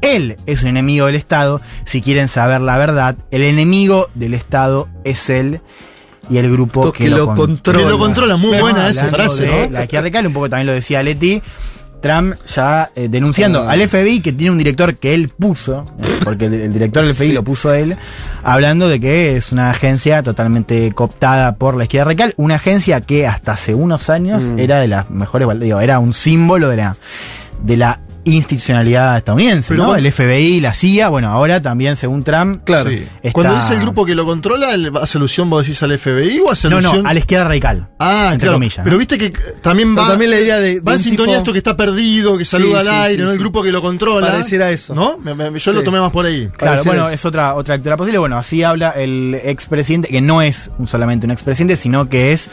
Él 0.00 0.36
es 0.46 0.62
un 0.62 0.68
enemigo 0.70 1.06
del 1.06 1.14
Estado. 1.14 1.60
Si 1.84 2.02
quieren 2.02 2.28
saber 2.28 2.60
la 2.60 2.76
verdad, 2.78 3.16
el 3.30 3.42
enemigo 3.42 4.08
del 4.14 4.34
Estado 4.34 4.88
es 5.04 5.30
él 5.30 5.60
y 6.28 6.38
el 6.38 6.50
grupo 6.50 6.92
Que 6.92 7.04
que, 7.04 7.10
lo 7.10 7.26
con- 7.26 7.36
controla. 7.36 7.78
Que 7.80 7.88
lo 7.88 7.98
controla, 7.98 8.36
muy 8.36 8.58
buena 8.58 8.88
esa 8.88 9.06
frase, 9.06 9.42
de 9.44 9.48
¿no? 9.68 9.72
La 9.72 9.82
izquierda 9.84 10.02
radical, 10.02 10.26
un 10.26 10.32
poco 10.32 10.48
también 10.50 10.66
lo 10.66 10.72
decía 10.72 11.02
Leti. 11.02 11.42
Trump 12.00 12.34
ya 12.46 12.90
eh, 12.94 13.08
denunciando 13.10 13.68
al 13.68 13.86
FBI, 13.86 14.20
que 14.20 14.32
tiene 14.32 14.50
un 14.52 14.56
director 14.56 14.96
que 14.96 15.12
él 15.12 15.28
puso, 15.38 15.84
porque 16.24 16.46
el, 16.46 16.54
el 16.54 16.72
director 16.72 17.04
del 17.04 17.12
FBI 17.12 17.32
lo 17.32 17.44
puso 17.44 17.74
él, 17.74 17.94
hablando 18.42 18.88
de 18.88 18.98
que 19.00 19.36
es 19.36 19.52
una 19.52 19.68
agencia 19.68 20.22
totalmente 20.22 20.92
cooptada 20.92 21.56
por 21.56 21.76
la 21.76 21.82
izquierda 21.84 22.06
radical, 22.06 22.32
una 22.38 22.54
agencia 22.54 23.02
que 23.02 23.26
hasta 23.26 23.52
hace 23.52 23.74
unos 23.74 24.08
años 24.08 24.44
Mm. 24.44 24.58
era 24.60 24.80
de 24.80 24.88
las 24.88 25.10
mejores, 25.10 25.46
digo, 25.60 25.78
era 25.80 25.98
un 25.98 26.14
símbolo 26.14 26.70
de 26.70 26.76
la, 26.78 26.96
de 27.62 27.76
la 27.76 28.00
institucionalidad 28.24 29.16
estadounidense, 29.16 29.68
Pero 29.74 29.84
¿no? 29.88 29.96
El 29.96 30.10
FBI, 30.12 30.60
la 30.60 30.74
CIA, 30.74 31.08
bueno, 31.08 31.28
ahora 31.28 31.60
también 31.60 31.96
según 31.96 32.22
Trump, 32.22 32.62
Claro. 32.64 32.90
Sí. 32.90 33.06
está- 33.22 33.32
Cuando 33.32 33.56
dice 33.56 33.74
el 33.74 33.80
grupo 33.80 34.04
que 34.04 34.14
lo 34.14 34.24
controla, 34.24 34.76
¿le 34.76 34.90
¿hace 35.00 35.18
alusión 35.18 35.48
vos 35.50 35.64
decís 35.66 35.82
al 35.82 35.92
FBI 35.98 36.40
o 36.40 36.50
hace 36.52 36.68
no, 36.68 36.78
alusión? 36.78 37.02
no, 37.04 37.08
a 37.08 37.12
la 37.14 37.18
izquierda 37.18 37.44
radical. 37.48 37.88
Ah, 37.98 38.30
entre 38.32 38.46
claro. 38.46 38.54
comillas, 38.56 38.78
¿no? 38.78 38.84
Pero 38.84 38.98
viste 38.98 39.18
que 39.18 39.26
eh, 39.26 39.32
también 39.62 39.94
Pero 39.94 40.02
va. 40.06 40.10
también 40.12 40.30
la 40.30 40.40
idea 40.40 40.56
de- 40.58 40.74
de 40.74 40.80
Va 40.80 40.92
en 40.94 40.98
sintonía 40.98 41.34
tipo- 41.36 41.38
esto 41.42 41.52
que 41.52 41.58
está 41.58 41.76
perdido, 41.76 42.36
que 42.38 42.44
saluda 42.44 42.82
Sí, 42.82 42.88
al 42.88 42.94
sí, 42.94 43.00
aire, 43.02 43.22
sí, 43.22 43.26
¿no? 43.26 43.32
El 43.32 43.38
grupo 43.38 43.62
que 43.62 43.72
lo 43.72 43.82
controla. 43.82 44.28
Pareciera 44.30 44.70
eso. 44.70 44.94
¿No? 44.94 45.18
Me- 45.18 45.34
me- 45.34 45.58
yo 45.58 45.72
lo 45.72 45.82
tomé 45.82 46.00
más 46.00 46.10
por 46.12 46.26
ahí. 46.26 46.48
Claro, 46.56 46.56
Pareciera 46.58 46.82
bueno, 46.84 47.04
eso. 47.06 47.14
es 47.14 47.24
otra, 47.24 47.54
otra 47.54 47.74
lectura 47.76 47.96
posible. 47.96 48.18
Bueno, 48.18 48.36
así 48.38 48.62
habla 48.62 48.90
el 48.90 49.34
expresidente, 49.44 50.08
que 50.08 50.20
no 50.20 50.42
es 50.42 50.70
un- 50.78 50.86
solamente 50.86 51.26
un 51.26 51.32
expresidente, 51.32 51.76
sino 51.76 52.08
que 52.08 52.32
es 52.32 52.50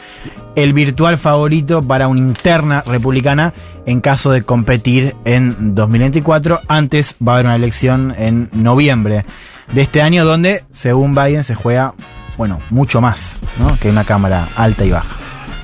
el 0.62 0.72
virtual 0.72 1.18
favorito 1.18 1.82
para 1.82 2.08
una 2.08 2.18
interna 2.18 2.82
republicana 2.84 3.54
en 3.86 4.00
caso 4.00 4.32
de 4.32 4.42
competir 4.42 5.14
en 5.24 5.76
2024. 5.76 6.62
Antes 6.66 7.14
va 7.26 7.32
a 7.32 7.34
haber 7.36 7.46
una 7.46 7.54
elección 7.54 8.12
en 8.18 8.50
noviembre 8.52 9.24
de 9.72 9.82
este 9.82 10.02
año, 10.02 10.24
donde, 10.24 10.64
según 10.72 11.14
Biden, 11.14 11.44
se 11.44 11.54
juega, 11.54 11.94
bueno, 12.36 12.58
mucho 12.70 13.00
más, 13.00 13.40
¿no? 13.56 13.78
Que 13.78 13.88
una 13.88 14.02
cámara 14.02 14.48
alta 14.56 14.84
y 14.84 14.90
baja. 14.90 15.16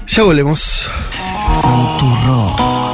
Ya 0.07 0.23
volvemos. 0.23 0.89
Futuro. 1.61 2.85